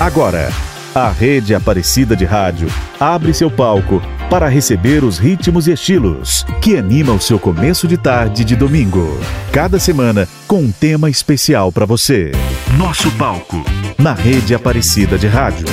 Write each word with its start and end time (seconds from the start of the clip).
Agora, 0.00 0.48
a 0.94 1.10
Rede 1.10 1.54
Aparecida 1.54 2.16
de 2.16 2.24
Rádio 2.24 2.68
abre 2.98 3.34
seu 3.34 3.50
palco 3.50 4.00
para 4.30 4.48
receber 4.48 5.04
os 5.04 5.18
ritmos 5.18 5.68
e 5.68 5.72
estilos 5.72 6.42
que 6.62 6.74
animam 6.74 7.16
o 7.16 7.20
seu 7.20 7.38
começo 7.38 7.86
de 7.86 7.98
tarde 7.98 8.42
de 8.42 8.56
domingo. 8.56 9.20
Cada 9.52 9.78
semana 9.78 10.26
com 10.48 10.60
um 10.60 10.72
tema 10.72 11.10
especial 11.10 11.70
para 11.70 11.84
você. 11.84 12.32
Nosso 12.78 13.10
palco 13.18 13.62
na 13.98 14.14
Rede 14.14 14.54
Aparecida 14.54 15.18
de 15.18 15.26
Rádio. 15.26 15.66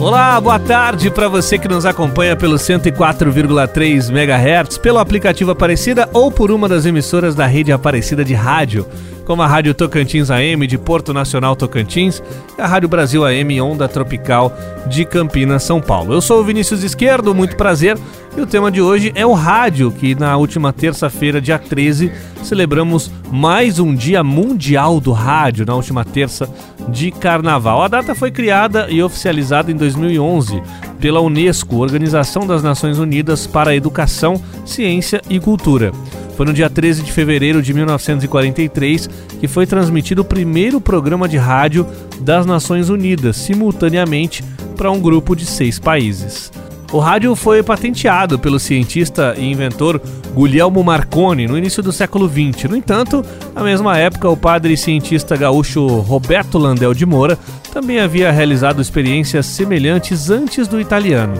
Olá, 0.00 0.40
boa 0.40 0.58
tarde 0.58 1.10
para 1.10 1.28
você 1.28 1.58
que 1.58 1.68
nos 1.68 1.84
acompanha 1.84 2.34
pelo 2.34 2.56
104,3 2.56 4.08
MHz, 4.10 4.78
pelo 4.78 4.98
aplicativo 4.98 5.50
Aparecida 5.50 6.08
ou 6.14 6.32
por 6.32 6.50
uma 6.50 6.66
das 6.66 6.86
emissoras 6.86 7.34
da 7.34 7.44
rede 7.44 7.72
Aparecida 7.72 8.24
de 8.24 8.32
rádio 8.32 8.86
como 9.26 9.42
a 9.42 9.46
Rádio 9.46 9.74
Tocantins 9.74 10.30
AM 10.30 10.66
de 10.66 10.78
Porto 10.78 11.12
Nacional 11.12 11.56
Tocantins 11.56 12.22
e 12.56 12.62
a 12.62 12.66
Rádio 12.66 12.88
Brasil 12.88 13.24
AM 13.24 13.60
Onda 13.60 13.88
Tropical 13.88 14.56
de 14.86 15.04
Campinas, 15.04 15.64
São 15.64 15.80
Paulo. 15.80 16.14
Eu 16.14 16.20
sou 16.20 16.40
o 16.40 16.44
Vinícius 16.44 16.84
Esquerdo, 16.84 17.34
muito 17.34 17.56
prazer. 17.56 17.98
E 18.36 18.40
o 18.40 18.46
tema 18.46 18.70
de 18.70 18.80
hoje 18.82 19.12
é 19.14 19.26
o 19.26 19.32
rádio, 19.32 19.90
que 19.90 20.14
na 20.14 20.36
última 20.36 20.72
terça-feira, 20.72 21.40
dia 21.40 21.58
13, 21.58 22.12
celebramos 22.42 23.10
mais 23.32 23.78
um 23.78 23.94
Dia 23.94 24.22
Mundial 24.22 25.00
do 25.00 25.10
Rádio, 25.10 25.66
na 25.66 25.74
última 25.74 26.04
terça 26.04 26.48
de 26.88 27.10
carnaval. 27.10 27.82
A 27.82 27.88
data 27.88 28.14
foi 28.14 28.30
criada 28.30 28.88
e 28.90 29.02
oficializada 29.02 29.72
em 29.72 29.74
2011 29.74 30.62
pela 31.00 31.20
Unesco, 31.20 31.76
Organização 31.76 32.46
das 32.46 32.62
Nações 32.62 32.98
Unidas 32.98 33.46
para 33.46 33.70
a 33.70 33.76
Educação, 33.76 34.40
Ciência 34.64 35.20
e 35.28 35.40
Cultura. 35.40 35.92
Foi 36.36 36.44
no 36.44 36.52
dia 36.52 36.68
13 36.68 37.02
de 37.02 37.10
fevereiro 37.10 37.62
de 37.62 37.72
1943 37.72 39.08
que 39.40 39.48
foi 39.48 39.66
transmitido 39.66 40.20
o 40.20 40.24
primeiro 40.24 40.80
programa 40.80 41.26
de 41.26 41.38
rádio 41.38 41.86
das 42.20 42.44
Nações 42.44 42.90
Unidas, 42.90 43.36
simultaneamente 43.36 44.44
para 44.76 44.90
um 44.90 45.00
grupo 45.00 45.34
de 45.34 45.46
seis 45.46 45.78
países. 45.78 46.52
O 46.92 46.98
rádio 46.98 47.34
foi 47.34 47.62
patenteado 47.62 48.38
pelo 48.38 48.60
cientista 48.60 49.34
e 49.36 49.50
inventor 49.50 50.00
Guglielmo 50.34 50.84
Marconi 50.84 51.46
no 51.46 51.58
início 51.58 51.82
do 51.82 51.90
século 51.90 52.28
XX. 52.28 52.70
No 52.70 52.76
entanto, 52.76 53.24
na 53.54 53.64
mesma 53.64 53.98
época, 53.98 54.28
o 54.28 54.36
padre 54.36 54.74
e 54.74 54.76
cientista 54.76 55.36
gaúcho 55.36 55.86
Roberto 55.86 56.58
Landel 56.58 56.94
de 56.94 57.04
Moura 57.04 57.38
também 57.72 57.98
havia 57.98 58.30
realizado 58.30 58.80
experiências 58.80 59.46
semelhantes 59.46 60.30
antes 60.30 60.68
do 60.68 60.80
italiano. 60.80 61.34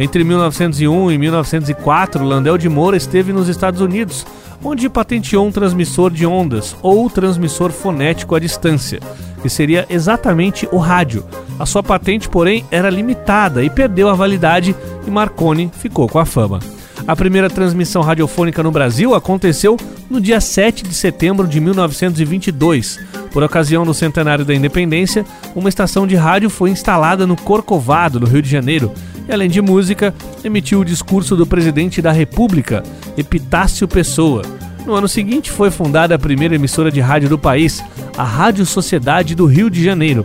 Entre 0.00 0.24
1901 0.24 1.12
e 1.12 1.18
1904, 1.18 2.24
Landel 2.24 2.56
de 2.56 2.70
Moura 2.70 2.96
esteve 2.96 3.34
nos 3.34 3.48
Estados 3.48 3.82
Unidos, 3.82 4.26
onde 4.64 4.88
patenteou 4.88 5.46
um 5.46 5.52
transmissor 5.52 6.10
de 6.10 6.24
ondas 6.24 6.74
ou 6.80 7.10
transmissor 7.10 7.70
fonético 7.70 8.34
à 8.34 8.40
distância, 8.40 8.98
que 9.42 9.50
seria 9.50 9.86
exatamente 9.90 10.66
o 10.72 10.78
rádio. 10.78 11.22
A 11.58 11.66
sua 11.66 11.82
patente, 11.82 12.30
porém, 12.30 12.64
era 12.70 12.88
limitada 12.88 13.62
e 13.62 13.68
perdeu 13.68 14.08
a 14.08 14.14
validade 14.14 14.74
e 15.06 15.10
Marconi 15.10 15.70
ficou 15.70 16.08
com 16.08 16.18
a 16.18 16.24
fama. 16.24 16.60
A 17.06 17.14
primeira 17.14 17.50
transmissão 17.50 18.00
radiofônica 18.00 18.62
no 18.62 18.70
Brasil 18.70 19.14
aconteceu 19.14 19.76
no 20.08 20.18
dia 20.18 20.40
7 20.40 20.82
de 20.82 20.94
setembro 20.94 21.46
de 21.46 21.60
1922. 21.60 22.98
Por 23.30 23.42
ocasião 23.42 23.84
do 23.84 23.92
centenário 23.92 24.46
da 24.46 24.54
independência, 24.54 25.26
uma 25.54 25.68
estação 25.68 26.06
de 26.06 26.16
rádio 26.16 26.48
foi 26.48 26.70
instalada 26.70 27.26
no 27.26 27.36
Corcovado, 27.36 28.18
no 28.18 28.26
Rio 28.26 28.40
de 28.40 28.48
Janeiro, 28.48 28.92
e 29.30 29.32
além 29.32 29.48
de 29.48 29.62
música, 29.62 30.12
emitiu 30.42 30.80
o 30.80 30.84
discurso 30.84 31.36
do 31.36 31.46
presidente 31.46 32.02
da 32.02 32.10
República, 32.10 32.82
Epitácio 33.16 33.86
Pessoa. 33.86 34.42
No 34.84 34.94
ano 34.94 35.06
seguinte, 35.06 35.52
foi 35.52 35.70
fundada 35.70 36.16
a 36.16 36.18
primeira 36.18 36.56
emissora 36.56 36.90
de 36.90 37.00
rádio 37.00 37.28
do 37.28 37.38
país, 37.38 37.82
a 38.18 38.24
Rádio 38.24 38.66
Sociedade 38.66 39.36
do 39.36 39.46
Rio 39.46 39.70
de 39.70 39.84
Janeiro. 39.84 40.24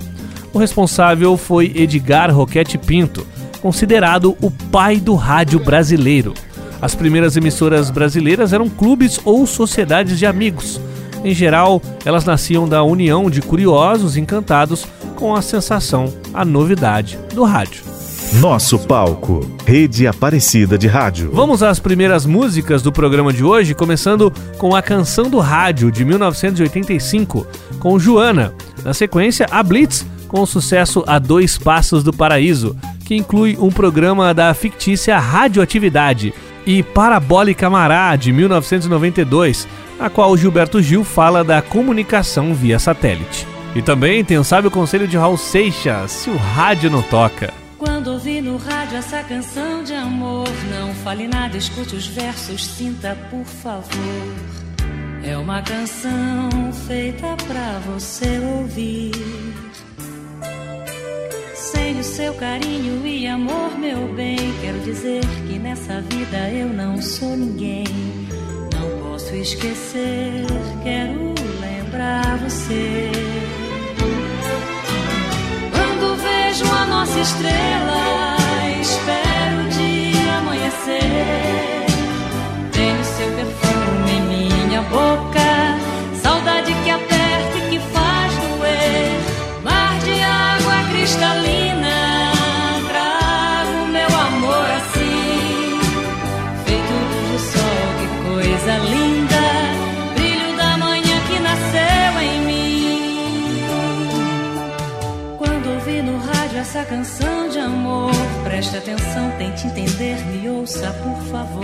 O 0.51 0.57
responsável 0.57 1.37
foi 1.37 1.71
Edgar 1.75 2.33
Roquete 2.33 2.79
Pinto, 2.79 3.27
considerado 3.61 4.35
o 4.41 4.49
pai 4.49 4.99
do 4.99 5.13
rádio 5.13 5.59
brasileiro. 5.59 6.33
As 6.81 6.95
primeiras 6.95 7.37
emissoras 7.37 7.91
brasileiras 7.91 8.53
eram 8.53 8.67
clubes 8.67 9.19
ou 9.23 9.45
sociedades 9.45 10.17
de 10.17 10.25
amigos. 10.25 10.81
Em 11.23 11.33
geral, 11.33 11.79
elas 12.03 12.25
nasciam 12.25 12.67
da 12.67 12.81
união 12.81 13.29
de 13.29 13.41
curiosos 13.41 14.17
encantados 14.17 14.85
com 15.15 15.35
a 15.35 15.43
sensação, 15.43 16.11
a 16.33 16.43
novidade 16.43 17.19
do 17.33 17.43
rádio. 17.43 17.94
Nosso 18.33 18.77
palco, 18.79 19.49
Rede 19.65 20.07
Aparecida 20.07 20.77
de 20.77 20.87
Rádio. 20.87 21.31
Vamos 21.31 21.63
às 21.63 21.79
primeiras 21.79 22.25
músicas 22.25 22.81
do 22.81 22.91
programa 22.91 23.31
de 23.31 23.43
hoje, 23.43 23.73
começando 23.73 24.31
com 24.57 24.75
a 24.75 24.81
Canção 24.81 25.29
do 25.29 25.39
Rádio 25.39 25.91
de 25.91 26.03
1985, 26.03 27.47
com 27.79 27.97
Joana. 27.97 28.53
Na 28.83 28.93
sequência, 28.93 29.47
a 29.49 29.63
Blitz 29.63 30.05
com 30.27 30.41
o 30.41 30.47
sucesso 30.47 31.03
A 31.07 31.17
Dois 31.17 31.57
Passos 31.57 32.03
do 32.03 32.11
Paraíso, 32.11 32.75
que 33.05 33.15
inclui 33.15 33.57
um 33.59 33.69
programa 33.69 34.33
da 34.33 34.53
fictícia 34.53 35.17
Radioatividade, 35.17 36.33
e 36.65 36.81
Parabólica 36.81 37.69
Mará 37.69 38.15
de 38.15 38.33
1992, 38.33 39.67
na 39.99 40.09
qual 40.09 40.35
Gilberto 40.35 40.81
Gil 40.81 41.03
fala 41.03 41.43
da 41.43 41.61
comunicação 41.61 42.53
via 42.55 42.79
satélite. 42.79 43.47
E 43.75 43.81
também 43.81 44.25
tem 44.25 44.37
o 44.37 44.43
sábio 44.43 44.71
conselho 44.71 45.07
de 45.07 45.15
Raul 45.15 45.37
Seixas, 45.37 46.11
se 46.11 46.29
o 46.29 46.35
rádio 46.35 46.89
não 46.89 47.03
toca. 47.03 47.64
Quando 47.85 48.13
ouvi 48.13 48.41
no 48.41 48.57
rádio 48.57 48.97
essa 48.97 49.21
canção 49.23 49.83
de 49.83 49.93
amor, 49.93 50.47
não 50.71 50.91
fale 50.95 51.27
nada, 51.27 51.55
escute 51.55 51.95
os 51.95 52.07
versos, 52.07 52.65
sinta 52.65 53.15
por 53.29 53.45
favor. 53.45 54.33
É 55.23 55.37
uma 55.37 55.61
canção 55.61 56.49
feita 56.87 57.37
pra 57.47 57.79
você 57.85 58.39
ouvir. 58.39 59.11
Sem 61.53 61.99
o 61.99 62.03
seu 62.03 62.33
carinho 62.33 63.05
e 63.05 63.27
amor, 63.27 63.77
meu 63.77 64.11
bem, 64.15 64.37
quero 64.61 64.79
dizer 64.79 65.21
que 65.47 65.59
nessa 65.59 66.01
vida 66.01 66.49
eu 66.49 66.69
não 66.69 66.99
sou 66.99 67.37
ninguém. 67.37 67.85
Não 68.73 69.11
posso 69.11 69.35
esquecer, 69.35 70.43
quero 70.83 71.35
lembrar 71.61 72.37
você. 72.37 73.11
Estrela, 77.25 78.37
espero 78.79 79.65
o 79.65 79.69
dia 79.69 80.37
amanhecer. 80.37 81.85
Tenho 82.71 83.03
seu 83.03 83.29
perfume 83.31 84.11
em 84.11 84.21
minha 84.21 84.81
boca, 84.83 85.34
essa 106.75 106.83
canção 106.89 107.47
de 107.47 107.57
amor. 107.57 108.11
Preste 108.43 108.75
atenção, 108.75 109.31
tente 109.37 109.65
entender, 109.65 110.17
me 110.25 110.49
ouça, 110.49 110.91
por 110.91 111.17
favor. 111.31 111.63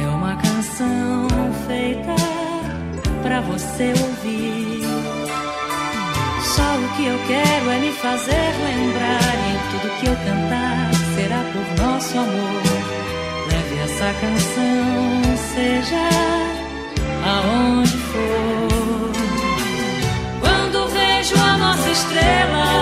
É 0.00 0.06
uma 0.06 0.36
canção 0.36 1.26
feita 1.66 2.14
pra 3.22 3.40
você 3.40 3.88
ouvir. 3.88 4.82
Só 6.54 6.62
o 6.62 6.88
que 6.96 7.06
eu 7.06 7.18
quero 7.26 7.70
é 7.70 7.78
me 7.80 7.92
fazer 7.94 8.52
lembrar. 8.62 9.34
E 9.50 9.58
tudo 9.72 9.98
que 9.98 10.06
eu 10.06 10.14
cantar 10.14 10.90
será 11.16 11.42
por 11.52 11.84
nosso 11.84 12.18
amor. 12.18 12.62
Leve 13.50 13.78
essa 13.82 14.14
canção, 14.20 15.36
seja 15.54 16.08
aonde 17.26 17.96
for. 17.96 19.12
Quando 20.40 20.88
vejo 20.88 21.34
a 21.34 21.58
nossa 21.58 21.90
estrela 21.90 22.81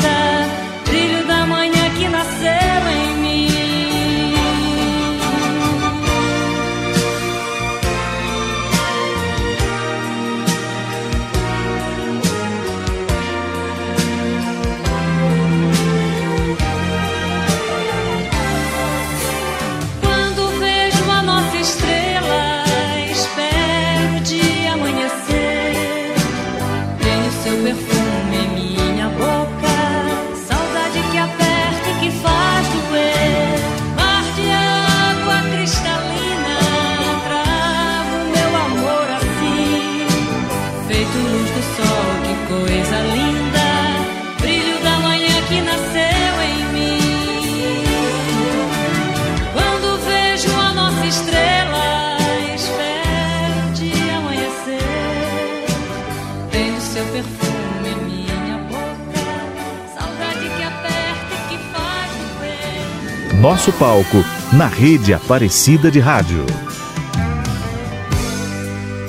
Nosso 63.71 63.73
palco 63.73 64.23
na 64.53 64.67
rede 64.67 65.13
Aparecida 65.13 65.89
de 65.91 65.99
Rádio. 65.99 66.45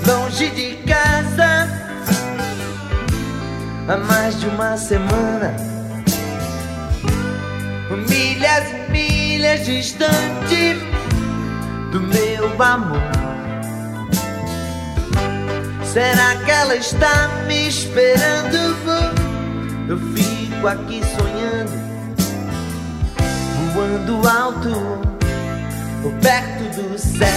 Longe 0.06 0.50
de 0.50 0.76
casa, 0.86 1.68
há 3.88 3.96
mais 3.96 4.38
de 4.38 4.46
uma 4.46 4.76
semana, 4.76 5.56
milhas 8.08 8.64
e 8.70 8.92
milhas 8.92 9.64
distante 9.64 10.78
do 11.90 12.00
meu 12.00 12.62
amor. 12.62 13.02
Será 15.84 16.36
que 16.44 16.50
ela 16.50 16.76
está 16.76 17.28
me 17.46 17.68
esperando? 17.68 18.58
Eu 19.88 19.98
fico 20.14 20.66
aqui 20.66 21.02
sonhando 21.16 21.51
voando 23.92 24.28
alto, 24.28 24.70
perto 26.20 26.64
do 26.80 26.98
céu. 26.98 27.28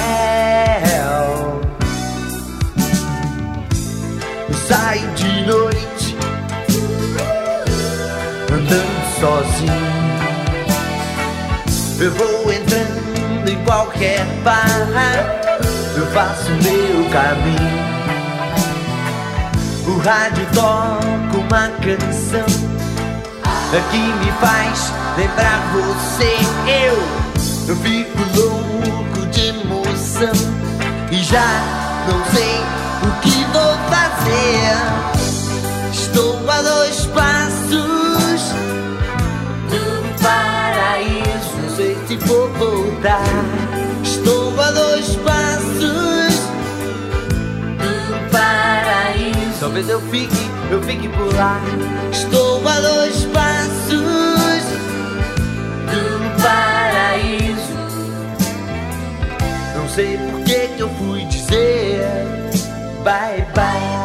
Eu 4.48 4.56
saio 4.68 5.08
de 5.12 5.46
noite, 5.46 6.18
andando 8.52 9.20
sozinho. 9.20 9.96
Eu 12.00 12.12
vou 12.12 12.54
entrando 12.54 13.50
em 13.50 13.64
qualquer 13.64 14.26
bar, 14.44 14.66
eu 15.98 16.06
faço 16.08 16.52
meu 16.52 17.10
caminho. 17.10 17.86
O 19.88 19.98
rádio 20.00 20.46
toca 20.54 21.38
uma 21.38 21.70
canção 21.80 22.85
que 23.82 23.98
me 23.98 24.32
faz 24.40 24.94
lembrar 25.18 25.60
você. 25.74 26.38
Eu, 26.66 26.96
eu 27.68 27.76
fico 27.78 28.18
louco 28.36 29.26
de 29.32 29.48
emoção 29.48 30.32
e 31.12 31.18
já 31.24 31.46
não 32.08 32.24
sei 32.34 32.62
o 33.04 33.22
que 33.22 33.44
vou 33.52 33.76
fazer. 33.90 34.76
Estou 35.92 36.50
a 36.50 36.62
dois 36.62 37.06
passos 37.08 38.54
do 39.70 40.24
paraíso. 40.24 41.58
Não 41.62 41.76
sei 41.76 41.98
se 42.08 42.18
vou 42.18 42.48
voltar. 42.54 43.24
Estou 44.04 44.62
a 44.62 44.72
dois 44.72 45.16
passos 45.18 46.36
do 47.80 48.32
paraíso. 48.32 49.60
Talvez 49.60 49.90
eu 49.90 50.00
fique, 50.02 50.50
eu 50.72 50.82
fique 50.84 51.10
por 51.10 51.34
lá. 51.36 51.60
Estou 52.12 52.66
a 52.68 52.80
dois 52.80 53.26
passos 53.26 53.55
paraíso. 56.42 57.74
Não 59.76 59.90
sei 59.90 60.18
por 60.18 60.44
que, 60.44 60.68
que 60.70 60.80
eu 60.80 60.90
fui 60.90 61.26
dizer 61.26 62.06
bye 63.04 63.46
bye. 63.54 63.96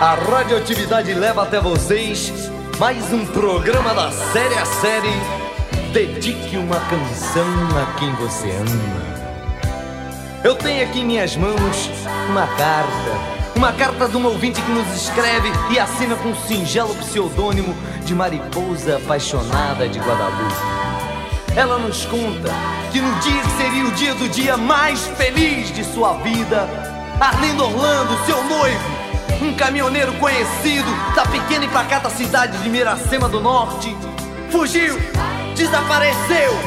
A 0.00 0.14
radioatividade 0.14 1.12
leva 1.12 1.42
até 1.42 1.60
vocês 1.60 2.32
mais 2.78 3.12
um 3.12 3.26
programa 3.26 3.94
da 3.94 4.10
série 4.10 4.54
a 4.54 4.64
série. 4.64 5.40
Dedique 5.92 6.56
uma 6.56 6.80
canção 6.80 7.44
a 7.76 7.98
quem 7.98 8.12
você 8.14 8.48
ama. 8.50 9.10
Eu 10.42 10.54
tenho 10.54 10.84
aqui 10.84 11.00
em 11.00 11.04
minhas 11.04 11.36
mãos 11.36 11.90
uma 12.30 12.46
carta 12.46 13.39
uma 13.60 13.74
carta 13.74 14.08
de 14.08 14.16
um 14.16 14.24
ouvinte 14.24 14.58
que 14.58 14.70
nos 14.70 14.88
escreve 14.96 15.52
e 15.70 15.78
assina 15.78 16.16
com 16.16 16.30
um 16.30 16.34
singelo 16.34 16.94
pseudônimo 16.94 17.76
de 18.06 18.14
Mariposa 18.14 18.96
Apaixonada 18.96 19.86
de 19.86 19.98
Guadalupe. 19.98 20.54
Ela 21.54 21.78
nos 21.78 22.06
conta 22.06 22.48
que 22.90 23.02
no 23.02 23.14
dia 23.16 23.42
que 23.42 23.50
seria 23.62 23.84
o 23.84 23.90
dia 23.92 24.14
do 24.14 24.30
dia 24.30 24.56
mais 24.56 25.06
feliz 25.08 25.70
de 25.74 25.84
sua 25.84 26.14
vida, 26.14 26.66
Arlindo 27.20 27.64
Orlando, 27.64 28.24
seu 28.24 28.42
noivo, 28.44 28.80
um 29.42 29.52
caminhoneiro 29.52 30.14
conhecido 30.14 30.90
da 31.14 31.26
pequena 31.26 31.66
e 31.66 31.68
pacata 31.68 32.08
cidade 32.08 32.56
de 32.62 32.68
Miracema 32.70 33.28
do 33.28 33.42
Norte, 33.42 33.94
fugiu, 34.50 34.98
desapareceu, 35.54 36.58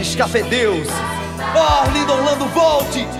escafedeu-se. 0.00 0.90
Oh, 1.54 1.82
Arlindo 1.82 2.14
Orlando, 2.14 2.46
volte! 2.46 3.19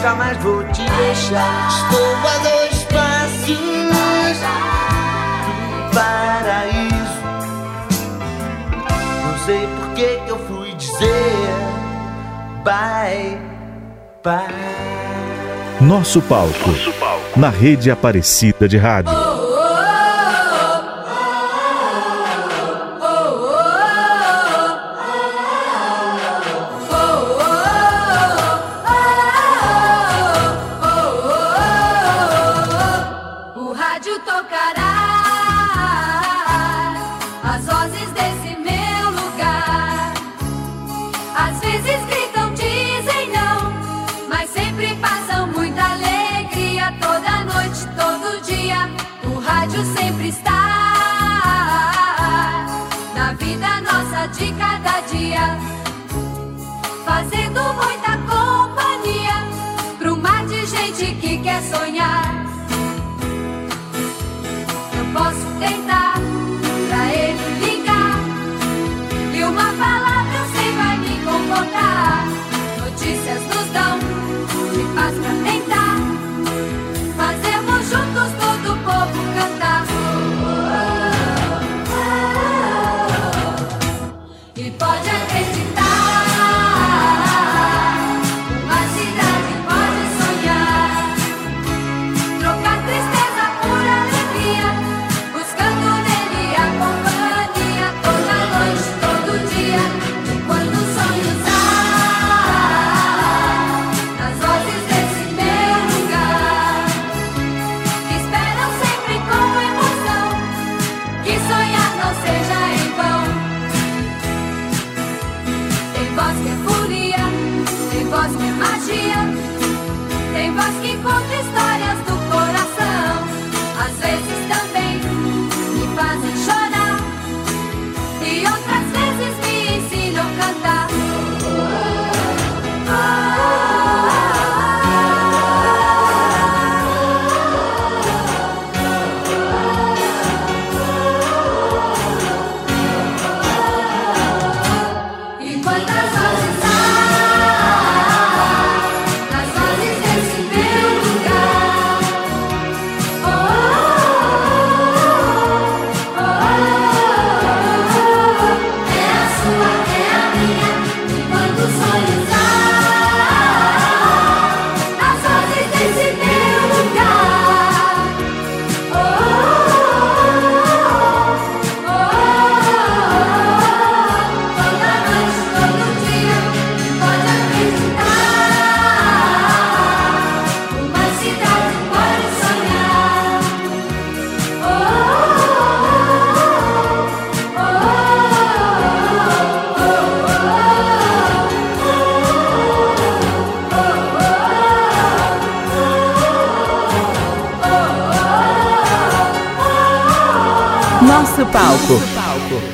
nunca 0.00 0.14
mais 0.14 0.36
vou 0.38 0.64
te 0.64 0.82
deixar. 0.82 1.68
Estou 1.68 2.16
a 2.16 2.38
dois 2.38 2.84
passos 2.84 3.58
do 5.44 5.94
paraíso. 5.94 7.20
Não 9.26 9.38
sei 9.44 9.66
por 9.66 9.94
que 9.94 10.20
eu 10.26 10.38
fui 10.46 10.72
dizer 10.74 11.50
bye 12.64 13.38
bye. 14.24 15.80
Nosso 15.80 16.20
palco, 16.22 16.70
na 17.36 17.48
rede 17.48 17.90
Aparecida 17.90 18.68
de 18.68 18.76
Rádio. 18.76 19.12
pode 19.12 19.39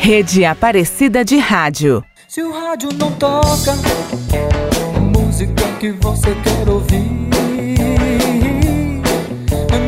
Rede 0.06 0.44
Aparecida 0.44 1.25
de 1.25 1.36
Rádio. 1.36 2.00
Se 2.28 2.40
o 2.40 2.52
rádio 2.52 2.90
não 2.96 3.10
toca 3.10 3.75
música 5.00 5.64
que 5.80 5.90
você 5.90 6.32
quer 6.44 6.68
ouvir, 6.68 7.02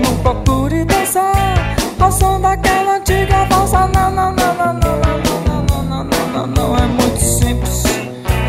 não 0.02 0.16
procure 0.16 0.84
dançar 0.84 1.76
ao 2.00 2.10
som 2.10 2.40
daquela 2.40 2.96
antiga 2.96 3.44
valsa. 3.44 3.86
Não, 3.94 4.10
não, 4.10 4.32
não, 4.32 4.54
não, 4.56 4.72
não, 4.74 4.98
não, 4.98 5.22
não, 5.44 5.62
não, 5.62 5.84
não, 5.84 6.04
não, 6.04 6.26
não, 6.26 6.46
não. 6.48 6.76
É 6.76 6.86
muito 6.88 7.20
simples, 7.20 7.84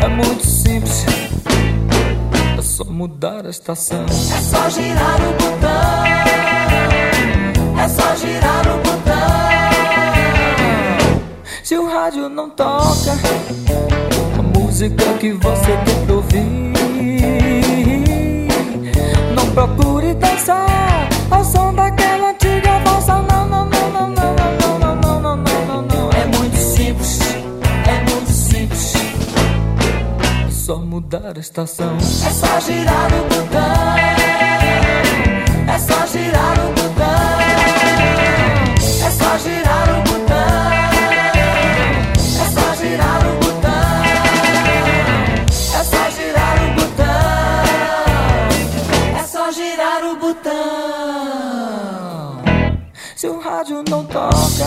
é 0.02 0.08
muito 0.08 0.44
simples. 0.44 1.06
É 2.58 2.62
só 2.62 2.82
mudar 2.82 3.46
a 3.46 3.50
estação. 3.50 4.06
É 4.06 4.40
só 4.40 4.68
girar 4.70 5.20
o 5.20 5.32
botão. 5.34 6.04
É 7.80 7.88
só 7.88 8.16
girar 8.16 8.66
o 8.66 8.78
botão. 8.78 9.09
Se 11.70 11.76
o 11.76 11.86
rádio 11.86 12.28
não 12.28 12.50
toca 12.50 13.12
a 14.36 14.42
música 14.42 15.04
que 15.20 15.32
você 15.34 15.78
quer 15.84 16.12
ouvir, 16.12 16.72
não 19.36 19.48
procure 19.54 20.12
dançar 20.14 21.08
ao 21.30 21.44
som 21.44 21.72
daquela 21.72 22.30
antiga 22.30 22.76
valsa. 22.80 23.22
Não, 23.22 23.46
não, 23.46 23.66
não, 23.66 23.88
não, 23.88 24.08
não, 24.08 24.34
não, 24.34 24.78
não, 24.80 25.20
não, 25.20 25.20
não, 25.20 25.36
não, 25.36 25.82
não. 25.82 26.10
É 26.10 26.26
muito 26.36 26.56
simples, 26.56 27.20
é 27.86 28.10
muito 28.10 28.32
simples. 28.32 28.94
É 30.48 30.50
só 30.50 30.76
mudar 30.76 31.36
a 31.36 31.38
estação. 31.38 31.96
É 31.98 32.30
só 32.30 32.58
girar 32.58 33.14
o 33.14 33.22
botão. 33.28 34.09
Rádio 53.60 53.84
não 53.90 54.02
toca 54.06 54.64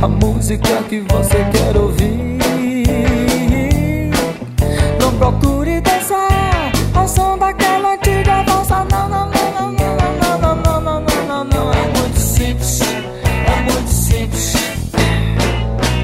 a 0.00 0.06
música 0.06 0.80
que 0.88 1.00
você 1.00 1.44
quer 1.50 1.76
ouvir, 1.76 2.38
não 5.00 5.12
procure 5.18 5.80
dançar 5.80 6.70
ao 6.94 7.08
som 7.08 7.36
daquela 7.36 7.94
antiga 7.94 8.44
valsa. 8.44 8.86
Não, 8.92 9.08
não, 9.08 9.28
não, 9.28 9.50
não, 9.50 9.72
não, 9.72 10.38
não, 10.38 10.38
não, 10.38 10.80
não, 10.80 11.00
não, 11.00 11.24
não, 11.26 11.44
não. 11.44 11.72
É 11.72 11.86
muito 11.98 12.16
simples, 12.16 12.80
é 12.80 13.60
muito 13.62 13.88
simples. 13.88 14.54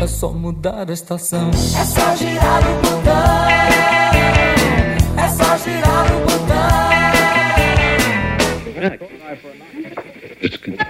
É 0.02 0.06
só 0.08 0.32
mudar 0.32 0.90
a 0.90 0.92
estação. 0.92 1.50
É 1.50 1.84
só 1.84 2.16
girar 2.16 2.62
o 2.68 2.74
botão. 2.82 3.48
É 5.16 5.28
só 5.28 5.56
girar 5.56 6.06
o 6.16 6.20
botão. 6.24 6.40
Se 10.40 10.56
o 10.56 10.89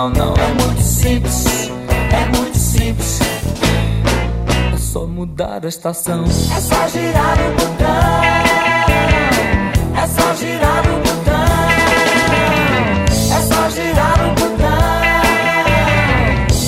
não, 0.00 0.08
não. 0.08 0.32
É 0.34 0.48
muito 0.54 0.80
simples, 0.82 1.68
é 2.10 2.24
muito 2.36 2.56
simples. 2.56 3.18
É 4.72 4.76
só 4.78 5.06
mudar 5.06 5.62
a 5.64 5.68
estação. 5.68 6.24
É 6.24 6.28
só 6.60 6.88
girar 6.88 7.38
o 7.38 7.52
botão. 7.52 8.24
É 9.96 10.06
só 10.06 10.34
girar 10.36 10.86
o 10.86 11.00
botão. 11.00 11.34
É 13.30 13.40
só 13.42 13.68
girar 13.68 14.20
o 14.24 14.30
botão. 14.40 15.02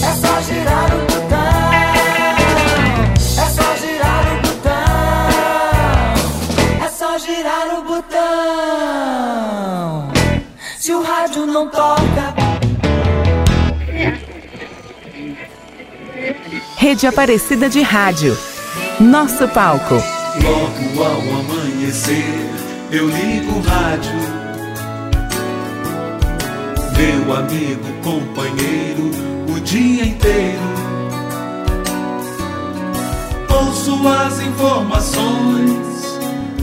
É 0.03 0.13
só 0.21 0.43
girar 0.43 0.93
o 0.93 0.99
botão. 1.07 1.73
É 3.39 3.47
só 3.49 3.67
girar 3.81 4.27
o 4.27 4.37
botão. 4.43 4.83
É 6.85 6.89
só 6.91 7.19
girar 7.19 7.67
o 7.79 7.83
botão. 7.83 8.13
Se 10.79 10.93
o 10.93 11.03
rádio 11.03 11.47
não 11.47 11.69
toca. 11.69 12.42
Rede 16.83 17.07
Aparecida 17.07 17.69
de 17.69 17.81
Rádio. 17.81 18.37
Nosso 18.99 19.47
palco. 19.47 19.95
Logo 20.43 21.05
ao 21.05 21.21
amanhecer, 21.39 22.51
eu 22.91 23.09
ligo 23.09 23.53
o 23.53 23.61
rádio. 23.61 24.11
Meu 26.97 27.37
amigo, 27.37 27.85
companheiro, 28.03 29.13
o 29.49 29.61
dia 29.61 30.07
inteiro. 30.07 30.59
Ouço 33.49 33.97
as 34.09 34.41
informações, 34.41 36.19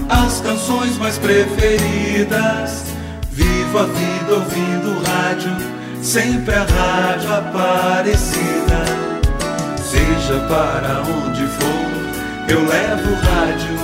as 0.09 0.41
canções 0.41 0.97
mais 0.97 1.17
preferidas. 1.17 2.83
Vivo 3.31 3.79
a 3.79 3.85
vida 3.85 4.33
ouvindo 4.33 5.01
rádio, 5.01 5.55
sempre 6.01 6.55
a 6.55 6.65
rádio 6.65 7.33
aparecida. 7.33 9.08
Seja 10.09 10.39
para 10.47 11.01
onde 11.01 11.45
for, 11.45 11.91
eu 12.47 12.65
levo 12.65 13.11
o 13.11 13.15
rádio. 13.15 13.77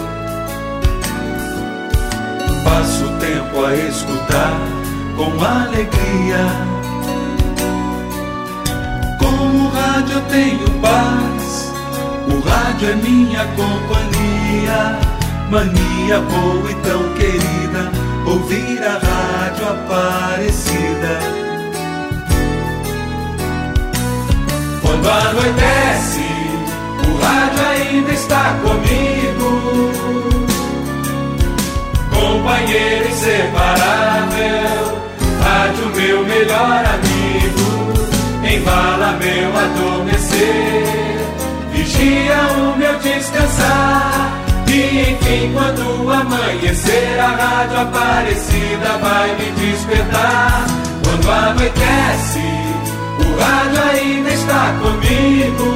Passo 2.64 3.08
tempo 3.20 3.64
a 3.64 3.76
escutar 3.76 4.60
com 5.16 5.44
alegria. 5.44 6.48
Com 9.20 9.66
o 9.66 9.70
rádio 9.70 10.16
eu 10.16 10.22
tenho 10.22 10.70
paz, 10.82 11.72
o 12.28 12.40
rádio 12.40 12.90
é 12.90 12.96
minha 12.96 13.46
companhia. 13.50 14.98
Mania 15.52 16.22
boa 16.22 16.72
e 16.72 16.76
tão 16.76 17.14
querida, 17.14 17.92
ouvir 18.26 18.82
a 18.84 18.98
rádio 18.98 19.70
aparecida. 19.70 21.45
Quando 24.86 25.10
anoitece, 25.10 26.30
o 27.08 27.18
rádio 27.24 27.68
ainda 27.68 28.12
está 28.12 28.56
comigo. 28.62 29.50
Companheiro 32.14 33.10
inseparável, 33.10 35.02
rádio 35.44 35.86
meu 35.96 36.24
melhor 36.26 36.84
amigo. 36.96 37.66
Embala 38.48 39.18
meu 39.20 39.58
adormecer, 39.58 41.18
vigia 41.72 42.38
o 42.60 42.78
meu 42.78 43.00
descansar. 43.00 44.32
E 44.68 45.12
enfim, 45.12 45.54
quando 45.54 46.12
amanhecer, 46.12 47.20
a 47.20 47.28
rádio 47.28 47.80
aparecida 47.80 48.98
vai 49.02 49.36
me 49.36 49.52
despertar. 49.52 50.66
Quando 51.04 51.32
anoitece, 51.32 52.55
o 53.36 53.42
rádio 53.42 53.82
ainda 53.92 54.30
está 54.30 54.74
comigo. 54.82 55.68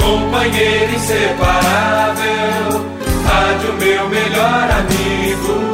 Companheiro 0.00 0.94
inseparável, 0.94 2.86
rádio 3.26 3.72
meu 3.74 4.08
melhor 4.08 4.70
amigo. 4.80 5.72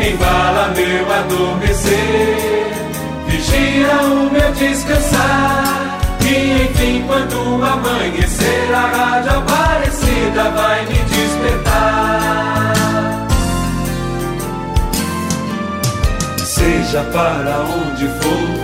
Embala 0.00 0.72
meu 0.74 1.12
adormecer, 1.12 2.72
vigia 3.26 3.92
o 4.02 4.30
meu 4.32 4.52
descansar. 4.52 5.98
E 6.24 6.62
enfim, 6.62 7.04
quando 7.06 7.64
amanhecer, 7.64 8.74
a 8.74 8.86
rádio 8.86 9.38
aparecida 9.38 10.50
vai 10.50 10.86
me 10.86 10.98
despertar. 10.98 12.30
Seja 16.38 17.02
para 17.12 17.60
onde 17.60 18.06
for, 18.06 18.59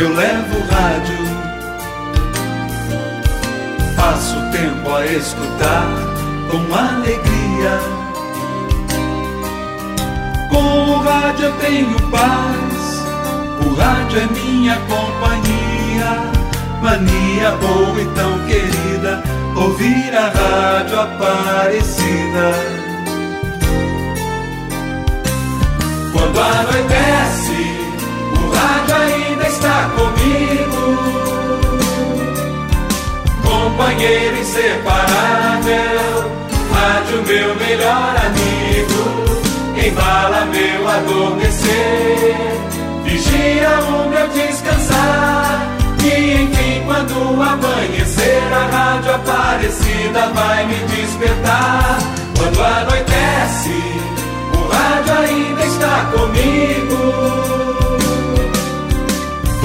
eu 0.00 0.14
levo 0.14 0.58
o 0.58 0.66
rádio. 0.66 1.16
Passo 3.96 4.36
tempo 4.52 4.94
a 4.94 5.06
escutar 5.06 5.86
com 6.50 6.74
alegria. 6.74 7.80
Com 10.50 10.90
o 10.90 10.98
rádio 11.02 11.46
eu 11.46 11.52
tenho 11.54 12.00
paz, 12.10 13.04
O 13.66 13.74
rádio 13.74 14.20
é 14.20 14.26
minha 14.26 14.76
companhia, 14.80 16.10
mania 16.82 17.50
boa 17.52 18.00
e 18.00 18.06
tão 18.14 18.38
querida, 18.46 19.22
ouvir 19.56 20.14
a 20.14 20.28
rádio 20.28 21.00
Aparecida. 21.00 22.52
Quando 26.12 26.40
anoitece, 26.40 27.46
o 27.52 27.65
está 29.56 29.90
comigo, 29.96 30.82
companheiro 33.42 34.36
inseparável, 34.38 36.30
rádio 36.72 37.22
meu 37.26 37.56
melhor 37.56 38.14
amigo, 38.26 39.02
embala 39.86 40.44
meu 40.46 40.88
adormecer 40.88 42.56
vigia 43.16 43.80
o 43.80 44.08
meu 44.10 44.28
descansar. 44.28 45.74
E 46.04 46.42
enfim, 46.42 46.82
quando 46.84 47.42
amanhecer, 47.42 48.42
a 48.52 48.66
rádio 48.66 49.14
Aparecida 49.14 50.28
vai 50.34 50.66
me 50.66 50.74
despertar. 50.74 51.98
Quando 52.36 52.62
anoitece, 52.62 53.80
o 54.54 54.68
rádio 54.68 55.14
ainda 55.14 55.64
está 55.64 56.10
comigo. 56.12 57.95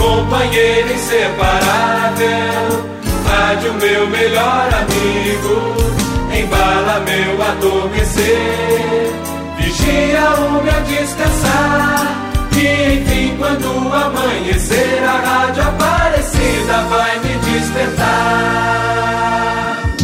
Companheiro 0.02 0.92
inseparável, 0.94 2.90
rádio 3.24 3.74
meu 3.76 4.10
melhor 4.10 4.68
amigo. 4.74 5.76
Embala 6.36 7.02
meu 7.02 7.40
adormecer, 7.40 9.12
vigia 9.60 10.28
o 10.40 10.64
meu 10.64 10.82
descansar. 10.88 12.32
E 12.58 12.96
enfim, 12.96 13.36
quando 13.38 13.94
amanhecer, 13.94 15.04
a 15.04 15.18
rádio 15.18 15.62
Aparecida 15.64 16.82
vai 16.90 17.20
me 17.20 17.36
despertar. 17.52 18.72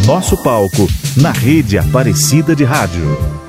Nosso 0.06 0.36
palco 0.36 0.86
na 1.16 1.32
rede 1.32 1.76
Aparecida 1.76 2.54
de 2.54 2.62
Rádio. 2.62 3.47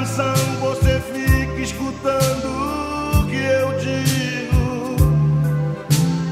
Canção 0.00 0.34
você 0.60 0.98
fica 1.12 1.60
escutando 1.60 2.46
o 3.18 3.26
que 3.26 3.36
eu 3.36 3.78
digo. 3.78 4.96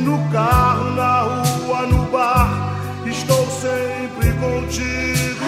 No 0.01 0.31
carro, 0.33 0.91
na 0.93 1.21
rua, 1.21 1.87
no 1.87 2.11
bar, 2.11 2.75
estou 3.05 3.47
sempre 3.51 4.33
contigo. 4.33 5.45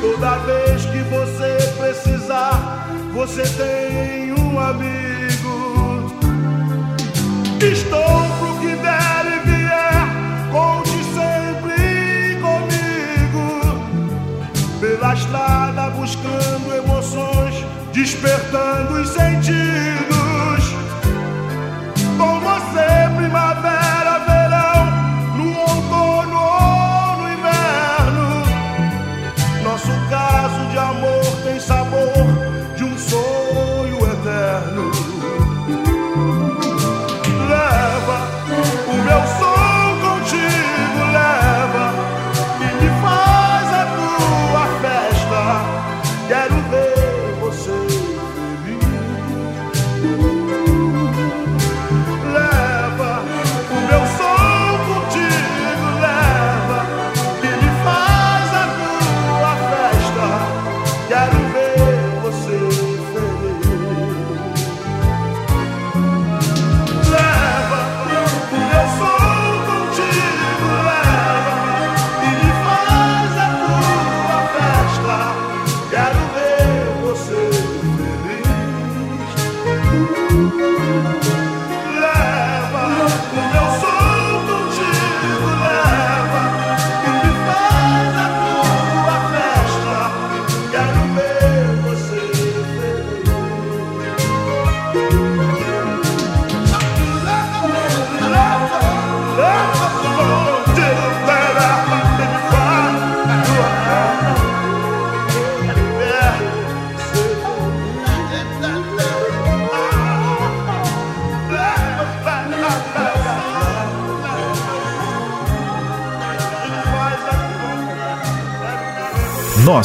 Toda 0.00 0.38
vez 0.38 0.84
que 0.86 0.98
você 1.04 1.74
precisar, 1.78 2.88
você 3.14 3.42
tem 3.42 4.32
um 4.32 4.58
amigo. 4.58 5.71
Buscando 16.12 16.74
emoções, 16.74 17.64
despertando 17.92 19.00
os 19.00 19.08
sentidos. 19.08 20.74
Com 22.18 22.40
você, 22.40 23.16
primavera, 23.16 23.91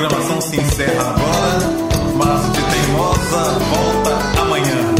Programação 0.00 0.40
se 0.40 0.58
encerra 0.58 1.10
agora, 1.10 1.58
mas 2.16 2.52
de 2.52 2.60
teimosa 2.62 3.58
volta 3.58 4.40
amanhã. 4.40 4.94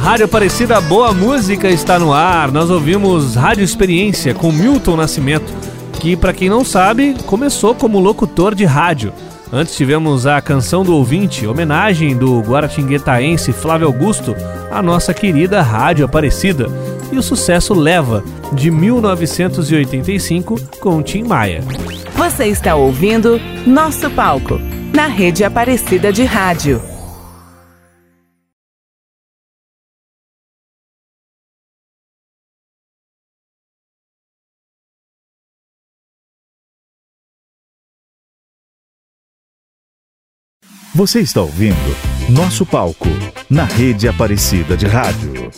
Rádio 0.00 0.26
Aparecida 0.26 0.80
Boa 0.80 1.12
Música 1.12 1.68
está 1.68 1.98
no 1.98 2.12
ar. 2.12 2.52
Nós 2.52 2.70
ouvimos 2.70 3.34
Rádio 3.34 3.64
Experiência 3.64 4.32
com 4.32 4.52
Milton 4.52 4.94
Nascimento, 4.94 5.52
que, 5.98 6.14
para 6.16 6.32
quem 6.32 6.48
não 6.48 6.64
sabe, 6.64 7.16
começou 7.26 7.74
como 7.74 7.98
locutor 7.98 8.54
de 8.54 8.64
rádio. 8.64 9.12
Antes 9.52 9.76
tivemos 9.76 10.28
a 10.28 10.40
canção 10.40 10.84
do 10.84 10.94
ouvinte, 10.94 11.44
homenagem 11.44 12.16
do 12.16 12.40
guaratinguetaense 12.40 13.52
Flávio 13.52 13.88
Augusto 13.88 14.36
à 14.70 14.80
nossa 14.80 15.12
querida 15.12 15.60
Rádio 15.60 16.04
Aparecida. 16.04 16.68
E 17.10 17.18
o 17.18 17.22
sucesso 17.22 17.74
Leva, 17.74 18.22
de 18.52 18.70
1985, 18.70 20.54
com 20.78 21.02
Tim 21.02 21.24
Maia. 21.24 21.64
Você 22.30 22.46
está 22.46 22.76
ouvindo 22.76 23.40
Nosso 23.66 24.08
Palco, 24.08 24.56
na 24.94 25.08
rede 25.08 25.42
Aparecida 25.42 26.12
de 26.12 26.22
Rádio. 26.22 26.80
Você 40.94 41.18
está 41.20 41.42
ouvindo 41.42 41.74
Nosso 42.28 42.64
Palco, 42.64 43.08
na 43.50 43.64
Rede 43.64 44.06
Aparecida 44.06 44.76
de 44.76 44.86
Rádio. 44.86 45.50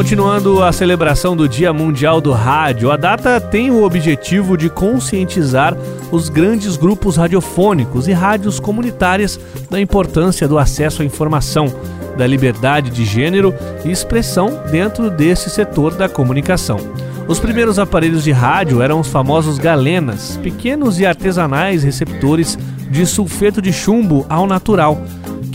Continuando 0.00 0.62
a 0.62 0.72
celebração 0.72 1.36
do 1.36 1.46
Dia 1.46 1.74
Mundial 1.74 2.22
do 2.22 2.32
Rádio, 2.32 2.90
a 2.90 2.96
data 2.96 3.38
tem 3.38 3.70
o 3.70 3.82
objetivo 3.84 4.56
de 4.56 4.70
conscientizar 4.70 5.76
os 6.10 6.30
grandes 6.30 6.74
grupos 6.78 7.18
radiofônicos 7.18 8.08
e 8.08 8.12
rádios 8.12 8.58
comunitárias 8.58 9.38
da 9.68 9.78
importância 9.78 10.48
do 10.48 10.58
acesso 10.58 11.02
à 11.02 11.04
informação, 11.04 11.66
da 12.16 12.26
liberdade 12.26 12.88
de 12.88 13.04
gênero 13.04 13.54
e 13.84 13.90
expressão 13.90 14.62
dentro 14.70 15.10
desse 15.10 15.50
setor 15.50 15.94
da 15.94 16.08
comunicação. 16.08 16.78
Os 17.28 17.38
primeiros 17.38 17.78
aparelhos 17.78 18.24
de 18.24 18.32
rádio 18.32 18.80
eram 18.80 19.00
os 19.00 19.08
famosos 19.08 19.58
galenas, 19.58 20.38
pequenos 20.42 20.98
e 20.98 21.04
artesanais 21.04 21.82
receptores 21.82 22.58
de 22.90 23.04
sulfeto 23.04 23.60
de 23.60 23.70
chumbo 23.70 24.24
ao 24.30 24.46
natural, 24.46 24.98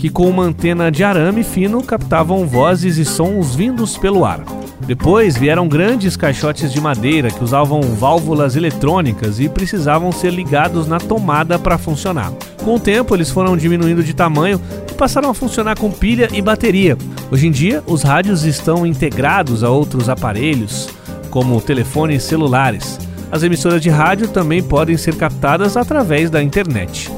que 0.06 0.10
com 0.10 0.28
uma 0.28 0.44
antena 0.44 0.88
de 0.88 1.02
arame 1.02 1.42
fino 1.42 1.82
captavam 1.82 2.46
vozes 2.46 2.96
e 2.96 3.04
sons 3.04 3.56
vindos 3.56 3.98
pelo 3.98 4.24
ar. 4.24 4.40
Depois 4.86 5.36
vieram 5.36 5.66
grandes 5.66 6.16
caixotes 6.16 6.72
de 6.72 6.80
madeira 6.80 7.28
que 7.28 7.42
usavam 7.42 7.80
válvulas 7.80 8.54
eletrônicas 8.54 9.40
e 9.40 9.48
precisavam 9.48 10.12
ser 10.12 10.32
ligados 10.32 10.86
na 10.86 11.00
tomada 11.00 11.58
para 11.58 11.76
funcionar. 11.76 12.30
Com 12.62 12.76
o 12.76 12.80
tempo, 12.80 13.16
eles 13.16 13.30
foram 13.30 13.56
diminuindo 13.56 14.04
de 14.04 14.14
tamanho 14.14 14.60
e 14.88 14.94
passaram 14.94 15.30
a 15.30 15.34
funcionar 15.34 15.76
com 15.76 15.90
pilha 15.90 16.28
e 16.32 16.40
bateria. 16.40 16.96
Hoje 17.28 17.48
em 17.48 17.50
dia, 17.50 17.82
os 17.84 18.02
rádios 18.02 18.44
estão 18.44 18.86
integrados 18.86 19.64
a 19.64 19.70
outros 19.70 20.08
aparelhos, 20.08 20.88
como 21.30 21.60
telefones 21.60 22.22
celulares. 22.22 22.96
As 23.32 23.42
emissoras 23.42 23.82
de 23.82 23.90
rádio 23.90 24.28
também 24.28 24.62
podem 24.62 24.96
ser 24.96 25.16
captadas 25.16 25.76
através 25.76 26.30
da 26.30 26.40
internet. 26.40 27.10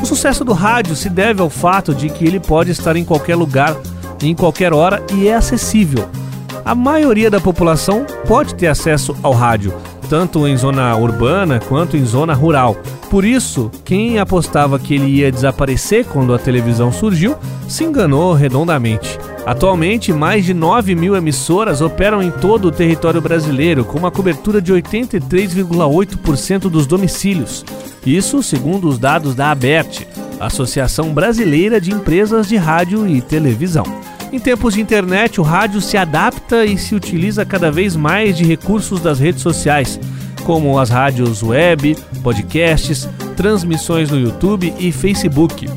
O 0.00 0.06
sucesso 0.06 0.44
do 0.44 0.52
rádio 0.52 0.94
se 0.94 1.08
deve 1.08 1.40
ao 1.40 1.50
fato 1.50 1.94
de 1.94 2.08
que 2.08 2.24
ele 2.24 2.40
pode 2.40 2.70
estar 2.70 2.96
em 2.96 3.04
qualquer 3.04 3.36
lugar, 3.36 3.76
em 4.22 4.34
qualquer 4.34 4.72
hora 4.72 5.04
e 5.12 5.28
é 5.28 5.34
acessível. 5.34 6.08
A 6.64 6.74
maioria 6.74 7.30
da 7.30 7.40
população 7.40 8.06
pode 8.26 8.54
ter 8.54 8.68
acesso 8.68 9.14
ao 9.22 9.32
rádio, 9.32 9.74
tanto 10.08 10.46
em 10.46 10.56
zona 10.56 10.96
urbana 10.96 11.60
quanto 11.60 11.96
em 11.96 12.04
zona 12.04 12.34
rural. 12.34 12.76
Por 13.10 13.24
isso, 13.24 13.70
quem 13.84 14.18
apostava 14.18 14.78
que 14.78 14.94
ele 14.94 15.06
ia 15.06 15.32
desaparecer 15.32 16.04
quando 16.04 16.34
a 16.34 16.38
televisão 16.38 16.92
surgiu 16.92 17.36
se 17.68 17.84
enganou 17.84 18.32
redondamente. 18.32 19.18
Atualmente, 19.46 20.12
mais 20.12 20.44
de 20.44 20.54
9 20.54 20.94
mil 20.94 21.14
emissoras 21.14 21.80
operam 21.80 22.22
em 22.22 22.30
todo 22.30 22.68
o 22.68 22.72
território 22.72 23.20
brasileiro, 23.20 23.84
com 23.84 23.98
uma 23.98 24.10
cobertura 24.10 24.60
de 24.60 24.72
83,8% 24.72 26.70
dos 26.70 26.86
domicílios. 26.86 27.64
Isso 28.06 28.42
segundo 28.42 28.88
os 28.88 28.98
dados 28.98 29.34
da 29.34 29.50
ABERT, 29.50 30.06
Associação 30.40 31.12
Brasileira 31.12 31.80
de 31.80 31.92
Empresas 31.92 32.48
de 32.48 32.56
Rádio 32.56 33.06
e 33.06 33.20
Televisão. 33.20 33.84
Em 34.34 34.40
tempos 34.40 34.74
de 34.74 34.80
internet, 34.80 35.40
o 35.40 35.44
rádio 35.44 35.80
se 35.80 35.96
adapta 35.96 36.64
e 36.64 36.76
se 36.76 36.92
utiliza 36.92 37.46
cada 37.46 37.70
vez 37.70 37.94
mais 37.94 38.36
de 38.36 38.42
recursos 38.42 39.00
das 39.00 39.20
redes 39.20 39.40
sociais, 39.40 40.00
como 40.42 40.76
as 40.76 40.90
rádios 40.90 41.40
web, 41.40 41.96
podcasts, 42.20 43.08
transmissões 43.36 44.10
no 44.10 44.18
YouTube 44.18 44.74
e 44.76 44.90
Facebook. 44.90 45.70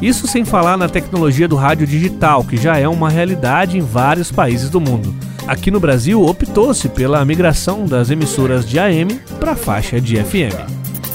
Isso 0.00 0.28
sem 0.28 0.44
falar 0.44 0.76
na 0.76 0.88
tecnologia 0.88 1.48
do 1.48 1.56
rádio 1.56 1.84
digital, 1.84 2.44
que 2.44 2.56
já 2.56 2.78
é 2.78 2.86
uma 2.86 3.10
realidade 3.10 3.76
em 3.76 3.80
vários 3.80 4.30
países 4.30 4.70
do 4.70 4.80
mundo. 4.80 5.12
Aqui 5.44 5.72
no 5.72 5.80
Brasil, 5.80 6.22
optou-se 6.22 6.88
pela 6.88 7.24
migração 7.24 7.86
das 7.86 8.08
emissoras 8.08 8.68
de 8.68 8.78
AM 8.78 9.16
para 9.40 9.50
a 9.50 9.56
faixa 9.56 10.00
de 10.00 10.14
FM. 10.22 10.54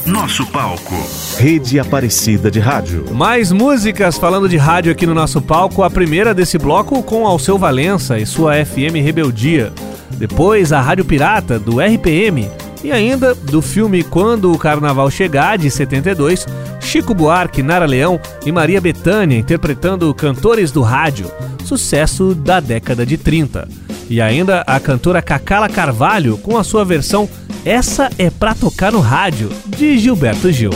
Nosso 0.06 0.48
palco. 0.48 0.96
Rede 1.38 1.80
Aparecida 1.80 2.50
de 2.50 2.60
Rádio. 2.60 3.06
Mais 3.14 3.52
músicas 3.52 4.18
falando 4.18 4.50
de 4.50 4.58
rádio 4.58 4.92
aqui 4.92 5.06
no 5.06 5.14
nosso 5.14 5.40
palco. 5.40 5.84
A 5.84 5.92
primeira 5.92 6.34
desse 6.34 6.58
bloco 6.58 7.04
com 7.04 7.28
Alceu 7.28 7.56
Valença 7.56 8.18
e 8.18 8.26
sua 8.26 8.66
FM 8.66 8.96
Rebeldia. 9.04 9.72
Depois 10.18 10.74
a 10.74 10.82
Rádio 10.82 11.06
Pirata 11.06 11.60
do 11.60 11.80
RPM. 11.80 12.50
E 12.84 12.92
ainda 12.92 13.36
do 13.36 13.62
filme 13.62 14.04
Quando 14.04 14.52
o 14.52 14.58
Carnaval 14.58 15.12
Chegar, 15.12 15.60
de 15.60 15.70
72, 15.70 16.48
Chico 16.80 17.14
Buarque, 17.14 17.62
Nara 17.62 17.86
Leão 17.86 18.20
e 18.44 18.52
Maria 18.52 18.82
Bethânia 18.82 19.38
interpretando 19.38 20.12
Cantores 20.16 20.72
do 20.72 20.82
Rádio, 20.82 21.32
sucesso 21.64 22.34
da 22.34 22.60
década 22.60 23.06
de 23.06 23.18
30. 23.18 23.68
E 24.10 24.20
ainda 24.20 24.62
a 24.62 24.80
cantora 24.80 25.22
Cacala 25.22 25.70
Carvalho 25.70 26.40
com 26.40 26.58
a 26.58 26.64
sua 26.64 26.84
versão 26.84 27.30
Essa 27.66 28.10
é 28.18 28.32
pra 28.32 28.56
tocar 28.56 28.92
no 28.92 29.00
rádio, 29.00 29.52
de 29.68 30.00
Gilberto 30.00 30.52
Gil. 30.52 30.72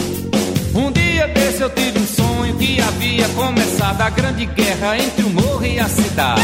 Um 0.75 0.91
dia 0.91 1.27
desse 1.29 1.61
eu 1.61 1.69
tive 1.71 1.97
um 1.97 2.05
sonho 2.05 2.55
que 2.57 2.79
havia 2.79 3.27
começado 3.29 4.01
a 4.01 4.09
grande 4.11 4.45
guerra 4.45 4.95
entre 4.95 5.25
o 5.25 5.29
morro 5.29 5.65
e 5.65 5.79
a 5.79 5.89
cidade. 5.89 6.41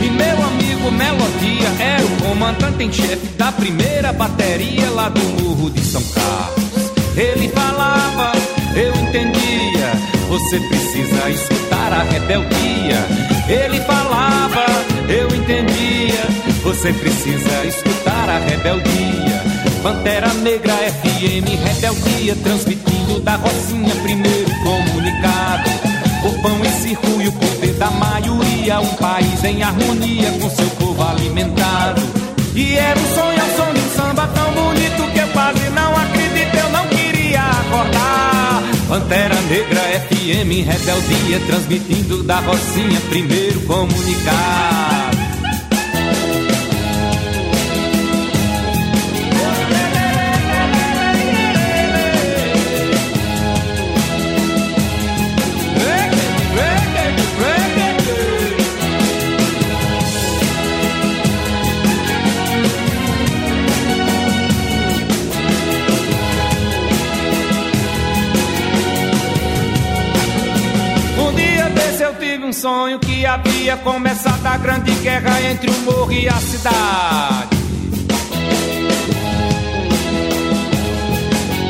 E 0.00 0.08
meu 0.08 0.46
amigo 0.46 0.92
Melodia 0.92 1.68
era 1.80 2.04
o 2.04 2.28
comandante 2.28 2.84
em 2.84 2.92
chefe 2.92 3.26
da 3.36 3.50
primeira 3.50 4.12
bateria 4.12 4.88
lá 4.90 5.08
do 5.08 5.20
morro 5.42 5.68
de 5.70 5.84
São 5.84 6.02
Carlos. 6.14 6.92
Ele 7.16 7.48
falava, 7.48 8.30
eu 8.76 8.94
entendia, 8.94 9.92
você 10.28 10.60
precisa 10.60 11.28
escutar 11.28 11.92
a 11.92 12.02
rebeldia. 12.04 13.04
Ele 13.48 13.80
falava, 13.80 14.64
eu 15.08 15.26
entendia, 15.28 16.24
você 16.62 16.92
precisa 16.92 17.64
escutar 17.64 18.28
a 18.28 18.38
rebeldia. 18.38 19.42
Pantera 19.82 20.32
Negra 20.34 20.72
FM, 20.74 21.46
rebeldia, 21.64 22.34
transmitindo 22.42 23.20
da 23.20 23.36
Rocinha 23.36 23.94
primeiro 24.02 24.50
comunicado. 24.62 25.70
O 26.24 26.42
pão 26.42 26.60
e 26.64 26.68
circo 26.82 27.22
e 27.22 27.28
o 27.28 27.32
poder 27.32 27.74
da 27.74 27.90
maioria, 27.90 28.80
um 28.80 28.94
país 28.94 29.44
em 29.44 29.62
harmonia 29.62 30.32
com 30.40 30.50
seu 30.50 30.68
povo 30.70 31.02
alimentado. 31.02 32.02
E 32.54 32.74
era 32.74 32.98
um 32.98 33.14
sonho, 33.14 33.70
um 33.70 33.74
de 33.74 33.80
um 33.80 33.90
samba 33.90 34.26
tão 34.34 34.52
bonito 34.52 35.12
que 35.12 35.18
eu 35.20 35.28
quase 35.28 35.70
não 35.70 35.96
acredito, 35.96 36.56
eu 36.56 36.70
não 36.70 36.86
queria 36.88 37.42
acordar. 37.42 38.35
Pantera 38.88 39.34
Negra 39.48 39.80
FM, 39.80 40.62
rebeldia, 40.62 41.40
transmitindo 41.46 42.22
da 42.22 42.38
Rocinha 42.38 43.00
primeiro 43.10 43.60
comunicado. 43.62 45.05
Sonho 72.56 72.98
que 72.98 73.26
havia 73.26 73.76
começado 73.76 74.46
a 74.46 74.56
grande 74.56 74.90
guerra 75.02 75.42
entre 75.42 75.70
o 75.70 75.78
morro 75.80 76.10
e 76.10 76.26
a 76.26 76.36
cidade. 76.36 77.56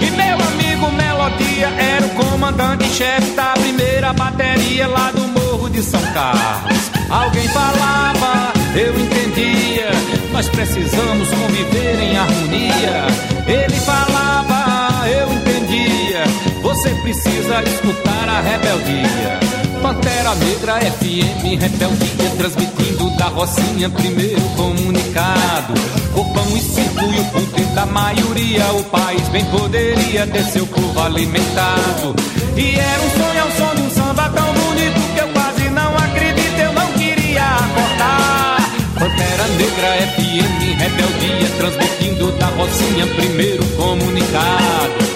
E 0.01 0.11
meu 0.13 0.35
amigo 0.35 0.93
Melodia 0.93 1.69
era 1.77 2.07
o 2.07 2.11
comandante-chefe 2.11 3.33
da 3.33 3.55
primeira 3.55 4.13
bateria 4.13 4.87
lá 4.87 5.11
do 5.11 5.23
morro 5.23 5.69
de 5.69 5.83
São 5.83 6.01
Carlos. 6.15 6.91
Alguém 7.11 7.49
falava, 7.49 8.53
eu 8.77 8.97
entendia, 9.01 9.91
nós 10.31 10.49
precisamos 10.51 11.29
conviver 11.31 12.01
em 12.01 12.17
harmonia. 12.17 13.07
Ele 13.49 13.77
falava, 13.81 15.09
eu 15.09 15.33
entendia, 15.33 16.23
você 16.63 16.91
precisa 17.03 17.61
escutar 17.65 18.29
a 18.29 18.41
rebeldia. 18.41 19.36
Pantera 19.83 20.35
Negra 20.37 20.81
FM, 20.81 21.61
rebeldia, 21.61 22.31
transmitindo 22.37 23.11
da 23.17 23.27
Rocinha 23.27 23.89
primeiro 23.91 24.41
comunicado. 24.57 25.75
O 26.15 26.25
pão 26.33 26.57
e 26.57 26.61
circo 26.61 27.05
e 27.05 27.21
o 27.21 27.25
poder 27.27 27.67
da 27.75 27.87
maioria, 27.87 28.65
o 28.73 28.85
país 28.85 29.29
bem 29.29 29.45
poderia 29.47 30.27
ter 30.27 30.45
seu 30.45 30.67
povo 30.67 31.01
alimentado. 31.01 32.15
E 32.57 32.75
era 32.79 33.03
um 33.03 33.11
sonho, 33.11 33.47
um 33.47 33.57
som 33.57 33.75
de 33.75 33.83
um 33.83 33.91
samba 33.91 34.29
tão 34.31 34.53
bonito 34.55 35.15
que 35.15 35.21
eu 35.21 35.29
quase 35.29 35.69
não 35.71 35.97
acredito, 35.97 36.59
eu 36.59 36.73
não 36.73 36.93
queria 36.93 37.45
acordar. 37.45 38.57
Pantera 38.99 39.47
Negra 39.57 40.13
FM, 40.13 40.79
rebeldia, 40.79 41.49
transmitindo 41.59 42.33
da 42.33 42.47
Rocinha 42.47 43.07
primeiro 43.09 43.65
comunicado. 43.77 45.16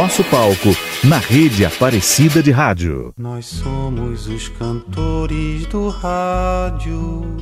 Nosso 0.00 0.24
palco 0.24 0.70
na 1.04 1.18
rede 1.18 1.62
Aparecida 1.62 2.42
de 2.42 2.50
Rádio. 2.50 3.12
Nós 3.18 3.44
somos 3.44 4.28
os 4.28 4.48
cantores 4.48 5.66
do 5.66 5.90
rádio. 5.90 7.36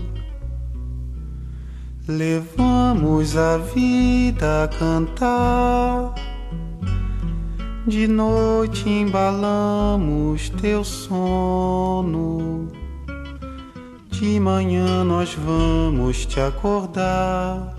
Levamos 2.09 3.36
a 3.36 3.59
vida 3.59 4.64
a 4.64 4.68
cantar. 4.76 6.14
De 7.86 8.09
noite 8.09 8.88
embalamos 8.88 10.50
teu 10.61 10.82
sono. 10.82 12.66
De 14.11 14.40
manhã 14.40 15.04
nós 15.04 15.32
vamos 15.32 16.26
te 16.26 16.40
acordar. 16.40 17.78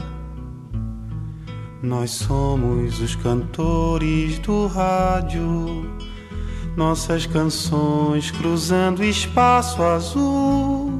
Nós 1.81 2.11
somos 2.11 2.99
os 2.99 3.15
cantores 3.15 4.37
do 4.39 4.67
rádio, 4.67 5.89
nossas 6.75 7.25
canções 7.25 8.31
cruzando 8.31 9.03
espaço 9.03 9.81
azul 9.81 10.91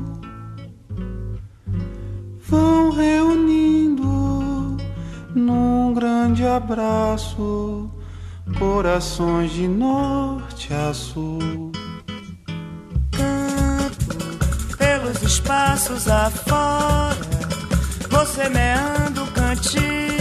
vão 2.48 2.92
reunindo 2.92 4.78
num 5.36 5.94
grande 5.94 6.46
abraço 6.46 7.90
corações 8.58 9.52
de 9.52 9.68
norte 9.68 10.74
a 10.74 10.94
sul. 10.94 11.72
pelos 14.78 15.22
espaços 15.22 16.08
afora. 16.08 17.18
Você 18.10 18.50
meando 18.50 19.26
cantigas, 19.28 20.19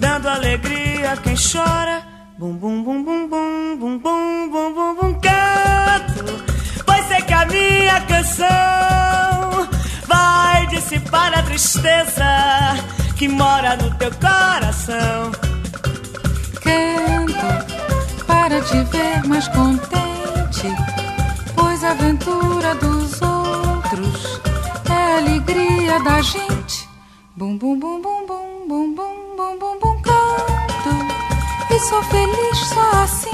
dando 0.00 0.28
alegria 0.28 1.12
a 1.12 1.16
quem 1.16 1.36
chora. 1.36 2.02
Bum 2.38 2.56
bum 2.56 2.82
bum 2.82 3.04
bum 3.04 3.28
bum 3.28 3.76
bum 3.78 3.98
bum 3.98 4.50
bum 4.50 4.74
bum 4.74 4.94
bum 4.96 5.14
canto. 5.20 6.24
Pois 6.86 7.06
sei 7.06 7.22
que 7.22 7.34
a 7.34 7.44
minha 7.44 8.00
canção 8.12 9.68
vai 10.08 10.66
dissipar 10.68 11.38
a 11.38 11.42
tristeza 11.42 12.24
que 13.16 13.28
mora 13.28 13.76
no 13.76 13.94
teu 13.98 14.10
coração. 14.12 15.32
Canto 16.64 18.24
para 18.26 18.60
te 18.62 18.82
ver 18.84 19.28
mais 19.28 19.46
contente, 19.48 20.68
pois 21.54 21.84
a 21.84 21.90
aventura 21.90 22.74
dos 22.76 23.20
outros 23.20 24.40
é 24.88 24.92
a 24.92 25.16
alegria 25.18 26.00
da 26.00 26.22
gente. 26.22 26.88
Bum 27.36 27.56
bum 27.58 27.78
bum 27.78 28.00
bum 28.00 28.26
bum 28.26 28.66
bum 28.66 28.94
bum 28.94 29.58
bum 29.58 29.58
bum 29.58 29.80
e 29.82 29.89
sou 31.80 32.02
feliz 32.04 32.58
só 32.58 32.90
assim. 33.02 33.30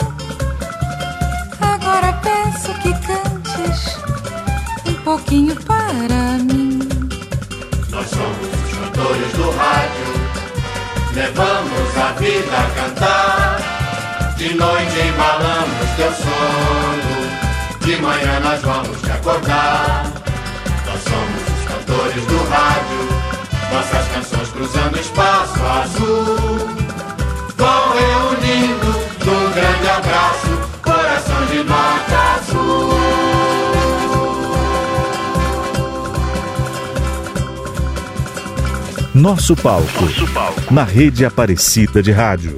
Agora 1.61 2.12
peço 2.22 2.72
que 2.80 2.92
cantes 3.07 3.99
um 4.86 4.94
pouquinho 5.03 5.57
para 5.62 6.38
mim. 6.44 6.78
Nós 7.90 8.09
somos 8.09 8.49
os 8.64 8.78
cantores 8.78 9.32
do 9.32 9.51
rádio, 9.51 10.07
levamos 11.14 11.97
a 11.97 12.12
vida 12.12 12.57
a 12.57 12.70
cantar. 12.70 14.36
De 14.36 14.55
noite 14.55 15.01
embalamos 15.01 15.90
teu 15.97 16.12
sono, 16.12 17.80
de 17.80 17.97
manhã 17.97 18.40
nós 18.40 18.61
vamos 18.62 19.01
te 19.01 19.11
acordar. 19.11 20.05
Nós 20.86 21.03
somos 21.03 21.42
os 21.57 21.64
cantores 21.66 22.26
do 22.26 22.38
rádio, 22.49 23.09
nossas 23.72 24.09
canções 24.09 24.49
cruzando 24.51 25.01
espaço 25.01 25.64
azul. 25.64 26.86
Vão 27.57 27.94
reunindo 28.57 28.86
num 29.24 29.52
grande 29.52 29.88
abraço, 29.88 30.48
coração 30.82 31.46
de 31.46 31.62
norte 31.64 32.14
a 32.14 32.42
sul. 32.42 32.96
Nosso 39.14 39.57
palco, 39.57 40.04
na 40.70 40.84
rede 40.84 41.24
Aparecida 41.24 42.02
de 42.02 42.12
Rádio. 42.12 42.57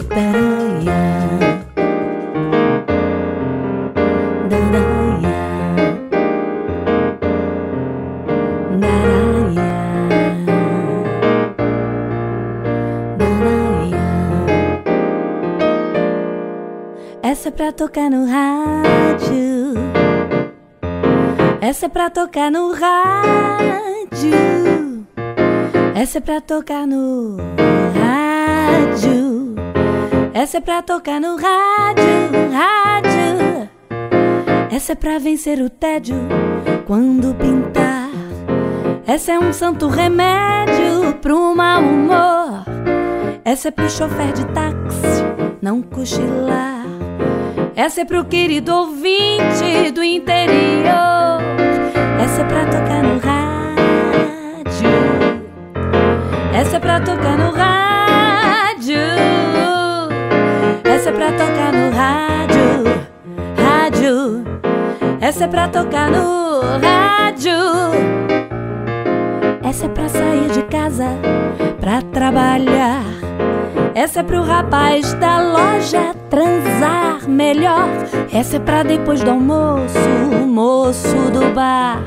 Tocar 17.78 18.10
no 18.10 18.26
rádio. 18.26 19.74
Essa 21.60 21.86
é 21.86 21.88
pra 21.88 22.10
tocar 22.10 22.50
no 22.50 22.72
rádio. 22.72 23.06
Essa 25.94 26.18
é 26.18 26.20
pra 26.20 26.40
tocar 26.40 26.88
no 26.88 27.36
rádio. 27.94 29.54
Essa 30.34 30.56
é 30.56 30.60
pra 30.60 30.82
tocar 30.82 31.20
no 31.20 31.36
rádio, 31.36 32.50
rádio. 32.52 33.68
Essa 34.72 34.90
é 34.90 34.96
pra 34.96 35.20
vencer 35.20 35.60
o 35.60 35.70
tédio 35.70 36.16
quando 36.84 37.32
pintar. 37.36 38.08
Essa 39.06 39.34
é 39.34 39.38
um 39.38 39.52
santo 39.52 39.86
remédio 39.86 41.14
pro 41.22 41.54
mau 41.54 41.80
humor. 41.80 42.64
Essa 43.44 43.68
é 43.68 43.70
pro 43.70 43.88
chofer 43.88 44.32
de 44.32 44.44
táxi 44.46 45.22
não 45.62 45.80
cochilar. 45.80 46.77
Essa 47.78 48.00
é 48.00 48.04
pro 48.04 48.24
querido 48.24 48.74
ouvinte 48.74 49.92
do 49.94 50.02
interior. 50.02 51.40
Essa 52.20 52.40
é 52.40 52.44
pra 52.44 52.64
tocar 52.64 53.04
no 53.04 53.20
rádio. 53.20 54.90
Essa 56.52 56.76
é 56.76 56.80
pra 56.80 56.98
tocar 56.98 57.38
no 57.38 57.52
rádio. 57.52 58.98
Essa 60.82 61.10
é 61.10 61.12
pra 61.12 61.30
tocar 61.30 61.72
no 61.72 61.90
rádio. 61.96 63.06
Rádio. 63.56 64.44
Essa 65.20 65.44
é 65.44 65.46
pra 65.46 65.68
tocar 65.68 66.10
no 66.10 66.60
rádio. 66.80 67.52
Essa 69.62 69.86
é 69.86 69.88
pra 69.88 70.08
sair 70.08 70.48
de 70.50 70.64
casa 70.64 71.06
pra 71.78 72.02
trabalhar. 72.02 73.04
Essa 73.94 74.18
é 74.18 74.22
pro 74.24 74.42
rapaz 74.42 75.12
da 75.14 75.40
loja 75.40 76.12
transar 76.28 76.67
melhor. 77.28 77.88
Essa 78.32 78.56
é 78.56 78.60
pra 78.60 78.82
depois 78.82 79.22
do 79.22 79.30
almoço, 79.30 79.98
moço 80.46 81.30
do 81.32 81.52
bar. 81.54 82.02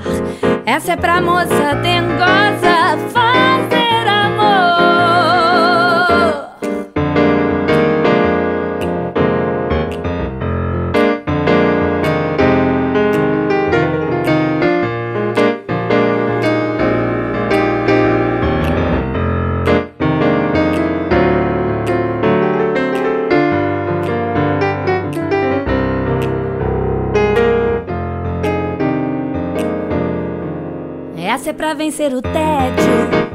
Essa 0.65 0.93
é 0.93 0.95
pra 0.95 1.21
moça 1.21 1.75
dengosa 1.81 2.97
fazer 3.13 3.80
Pra 31.61 31.75
vencer 31.75 32.11
o 32.11 32.23
tédio. 32.23 33.30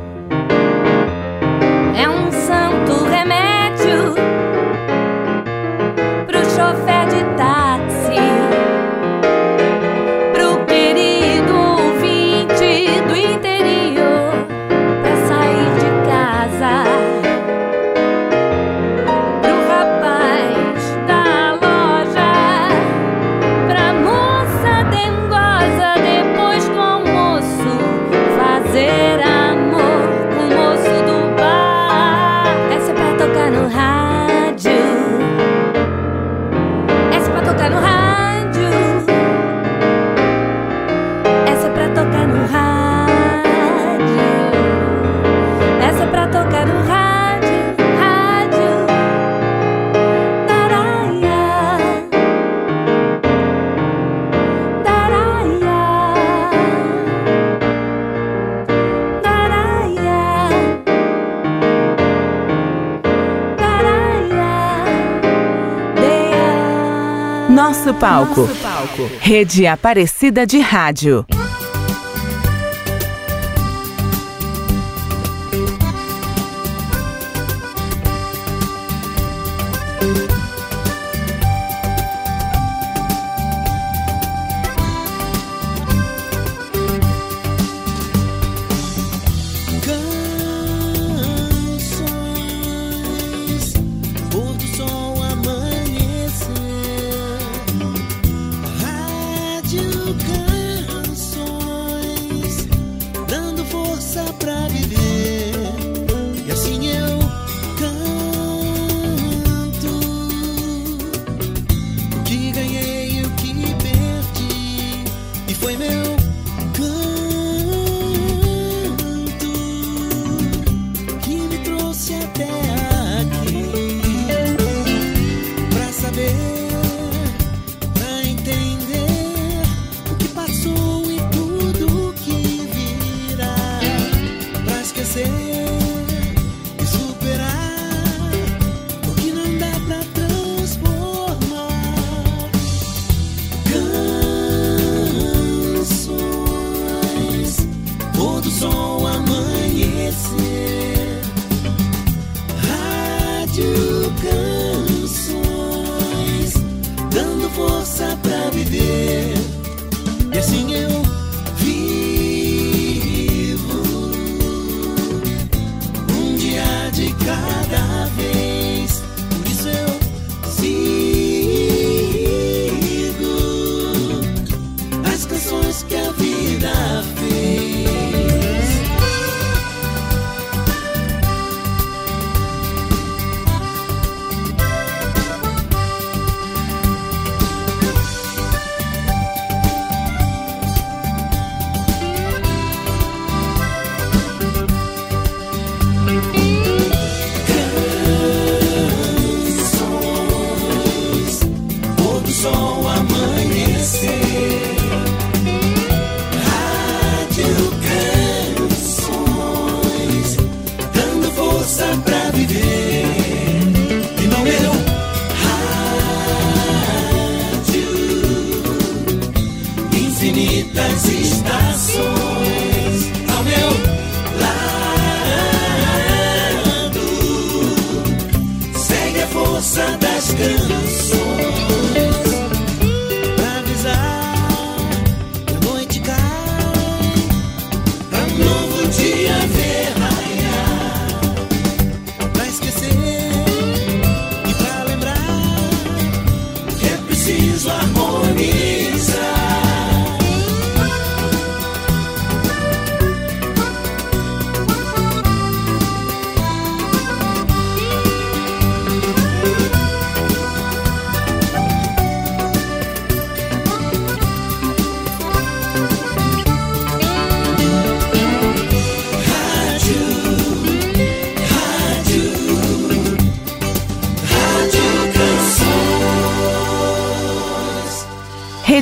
Nosso 68.01 68.47
palco. 68.61 69.11
Rede 69.21 69.67
Aparecida 69.67 70.47
de 70.47 70.59
Rádio. 70.61 71.25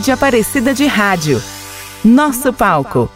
de 0.05 0.13
Aparecida 0.13 0.75
de 0.75 0.87
Rádio. 0.87 1.43
Nosso 2.05 2.53
palco. 2.53 3.11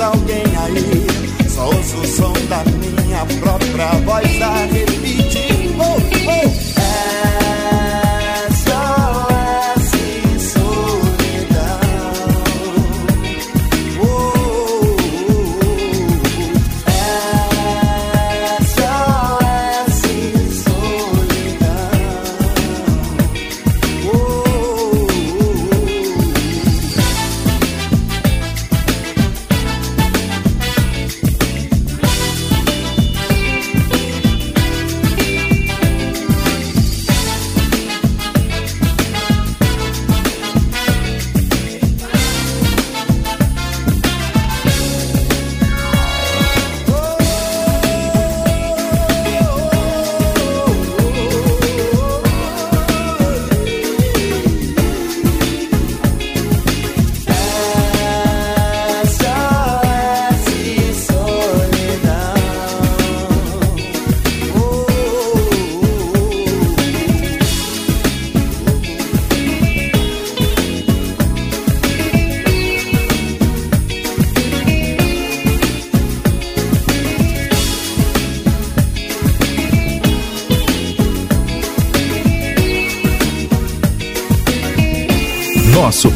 alguém 0.00 0.44
aí. 0.56 1.48
Só 1.48 1.66
ouço 1.66 1.96
o 1.96 2.06
som 2.06 2.32
da 2.48 2.64
minha 2.64 3.24
própria 3.40 3.88
voz. 4.04 4.39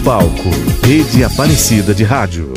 Palco, 0.05 0.50
Rede 0.82 1.24
Aparecida 1.24 1.94
de 1.94 2.05
Rádio. 2.05 2.53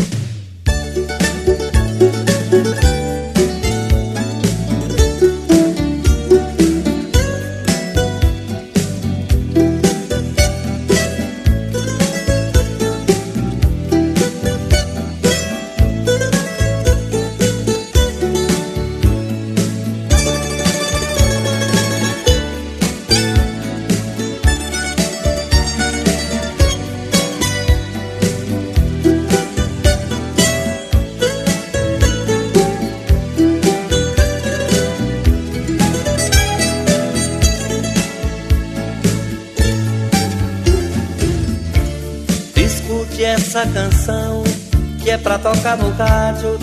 pra 45.27 45.37
tocar 45.37 45.77
no 45.77 45.91
rádio, 45.91 46.57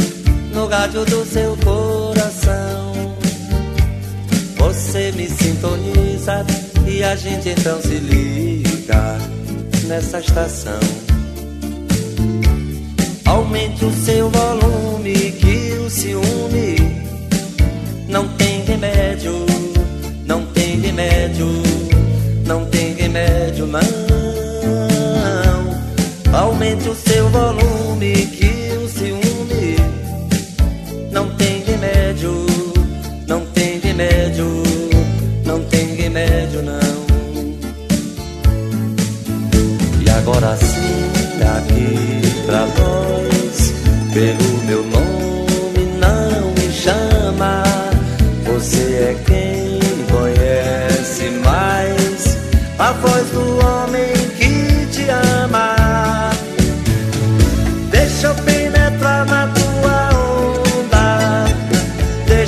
no 0.54 0.66
rádio 0.66 1.04
do 1.04 1.22
seu 1.26 1.54
coração. 1.58 2.94
Você 4.56 5.12
me 5.12 5.28
sintoniza 5.28 6.46
e 6.86 7.04
a 7.04 7.14
gente 7.14 7.50
então 7.50 7.78
se 7.82 7.96
liga 7.96 9.18
nessa 9.86 10.18
estação. 10.18 10.80
Aumente 13.26 13.84
o 13.84 13.92
seu 13.92 14.30
volume, 14.30 15.12
que 15.32 15.78
o 15.84 15.90
ciúme 15.90 16.76
não 18.08 18.26
tem 18.28 18.64
remédio, 18.64 19.44
não 20.24 20.46
tem 20.46 20.80
remédio, 20.80 21.48
não 22.46 22.64
tem 22.64 22.94
remédio, 22.94 23.66
não. 23.66 23.82
Aumente 26.32 26.88
o 26.88 26.94
seu 26.94 27.28
volume 27.28 27.53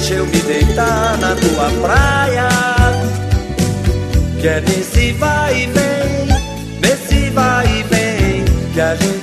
deixa 0.07 0.21
eu 0.21 0.27
me 0.27 0.39
deitar 0.43 1.19
na 1.19 1.35
tua 1.35 1.69
praia. 1.83 2.49
Quer 4.41 4.63
nesse 4.63 5.11
vai 5.15 5.63
e 5.63 5.67
vem, 5.67 6.81
nesse 6.81 7.31
vai 7.31 7.67
e 7.67 7.83
vem, 7.83 8.45
que 8.73 8.81
a 8.81 8.95
gente 8.95 9.16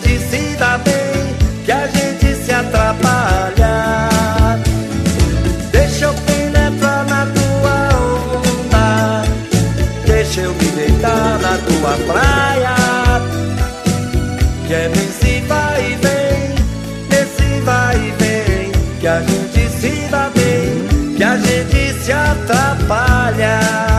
atrapalha. 23.24 23.93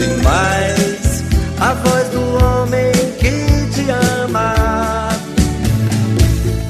Conhece 0.00 0.22
mais 0.22 1.24
a 1.60 1.74
voz 1.74 2.08
do 2.08 2.44
homem 2.44 2.92
que 3.18 3.66
te 3.74 3.90
ama. 3.90 5.08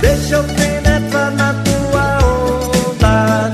Deixa 0.01 0.37
eu 0.37 0.45
penetrar 0.45 1.31
na 1.33 1.55
tua 1.65 2.19
onda, 2.89 3.53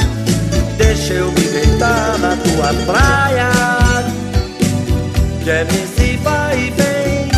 deixa 0.79 1.15
eu 1.15 1.31
me 1.33 1.41
deitar 1.41 2.19
na 2.19 2.37
tua 2.37 2.75
praia. 2.87 3.51
Que 5.45 5.51
é 5.51 5.65
nesse 5.65 6.17
vai 6.19 6.59
e 6.59 6.71
vem, 6.71 7.31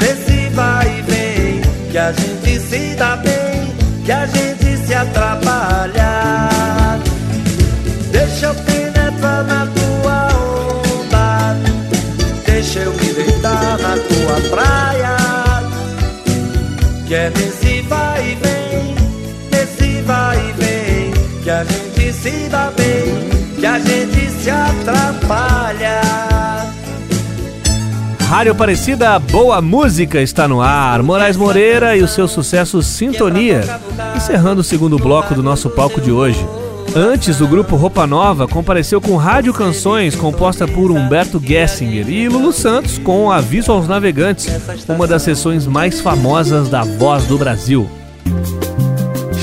nesse 0.00 0.48
vai 0.54 0.98
e 0.98 1.02
vem, 1.02 1.60
que 1.90 1.98
a 1.98 2.12
gente 2.12 2.60
se 2.60 2.94
dá 2.94 3.16
bem, 3.16 3.74
que 4.04 4.12
a 4.12 4.26
gente 4.26 4.49
atrapalha. 24.50 26.00
Rádio 28.28 28.52
Aparecida, 28.52 29.18
boa 29.18 29.60
música 29.60 30.20
está 30.20 30.46
no 30.46 30.60
ar. 30.60 31.02
Moraes 31.02 31.36
Moreira 31.36 31.96
e 31.96 32.02
o 32.02 32.06
seu 32.06 32.28
sucesso 32.28 32.80
Sintonia, 32.80 33.62
encerrando 34.16 34.60
o 34.60 34.64
segundo 34.64 34.96
bloco 34.98 35.34
do 35.34 35.42
nosso 35.42 35.68
palco 35.68 36.00
de 36.00 36.12
hoje. 36.12 36.46
Antes, 36.94 37.40
o 37.40 37.46
grupo 37.46 37.76
Roupa 37.76 38.06
Nova 38.06 38.48
compareceu 38.48 39.00
com 39.00 39.16
Rádio 39.16 39.52
Canções, 39.52 40.14
composta 40.16 40.66
por 40.66 40.90
Humberto 40.90 41.40
Gessinger, 41.44 42.08
e 42.08 42.28
Lulu 42.28 42.52
Santos 42.52 42.98
com 42.98 43.30
Aviso 43.30 43.70
aos 43.72 43.86
Navegantes, 43.86 44.48
uma 44.88 45.06
das 45.06 45.22
sessões 45.22 45.66
mais 45.66 46.00
famosas 46.00 46.68
da 46.68 46.82
Voz 46.82 47.24
do 47.24 47.38
Brasil. 47.38 47.88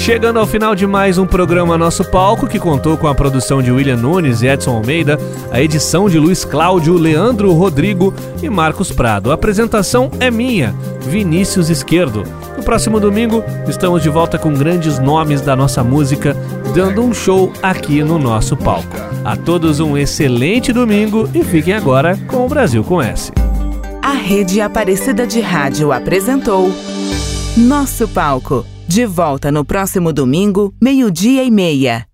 Chegando 0.08 0.40
ao 0.40 0.48
final 0.48 0.74
de 0.74 0.88
mais 0.88 1.18
um 1.18 1.26
programa 1.26 1.78
Nosso 1.78 2.02
Palco, 2.06 2.48
que 2.48 2.58
contou 2.58 2.96
com 2.96 3.08
a 3.08 3.14
produção 3.14 3.62
de 3.62 3.74
William 3.74 3.98
Nunes 3.98 4.42
e 4.42 4.48
Edson 4.48 4.78
Almeida, 4.78 5.20
a 5.52 5.62
edição 5.62 6.10
de 6.10 6.18
Luiz 6.18 6.46
Cláudio, 6.46 6.94
Leandro 6.94 7.52
Rodrigo 7.52 8.14
e 8.42 8.50
Marcos 8.50 8.90
Prado. 8.90 9.32
A 9.32 9.34
apresentação 9.34 10.10
é 10.22 10.32
minha, 10.32 10.74
Vinícius 11.02 11.70
Esquerdo. 11.70 12.24
No 12.56 12.64
próximo 12.64 13.02
domingo, 13.02 13.44
estamos 13.68 14.02
de 14.02 14.08
volta 14.08 14.40
com 14.40 14.54
grandes 14.54 14.98
nomes 14.98 15.42
da 15.42 15.58
nossa 15.58 15.84
música, 15.84 16.34
dando 16.74 17.04
um 17.04 17.14
show 17.14 17.52
aqui 17.62 18.02
no 18.02 18.18
nosso 18.18 18.56
palco. 18.56 18.96
A 19.26 19.36
todos 19.36 19.82
um 19.82 19.98
excelente 19.98 20.72
domingo 20.72 21.30
e 21.34 21.44
fiquem 21.44 21.74
agora 21.74 22.18
com 22.28 22.46
o 22.46 22.48
Brasil 22.48 22.82
com 22.82 23.02
S. 23.02 23.30
A 24.02 24.14
Rede 24.14 24.62
Aparecida 24.62 25.28
de 25.28 25.42
Rádio 25.42 25.92
apresentou 25.92 26.74
Nosso 27.58 28.08
Palco. 28.08 28.77
De 28.88 29.06
volta 29.06 29.52
no 29.52 29.66
próximo 29.66 30.14
domingo, 30.14 30.74
meio-dia 30.82 31.44
e 31.44 31.52
meia. 31.52 32.07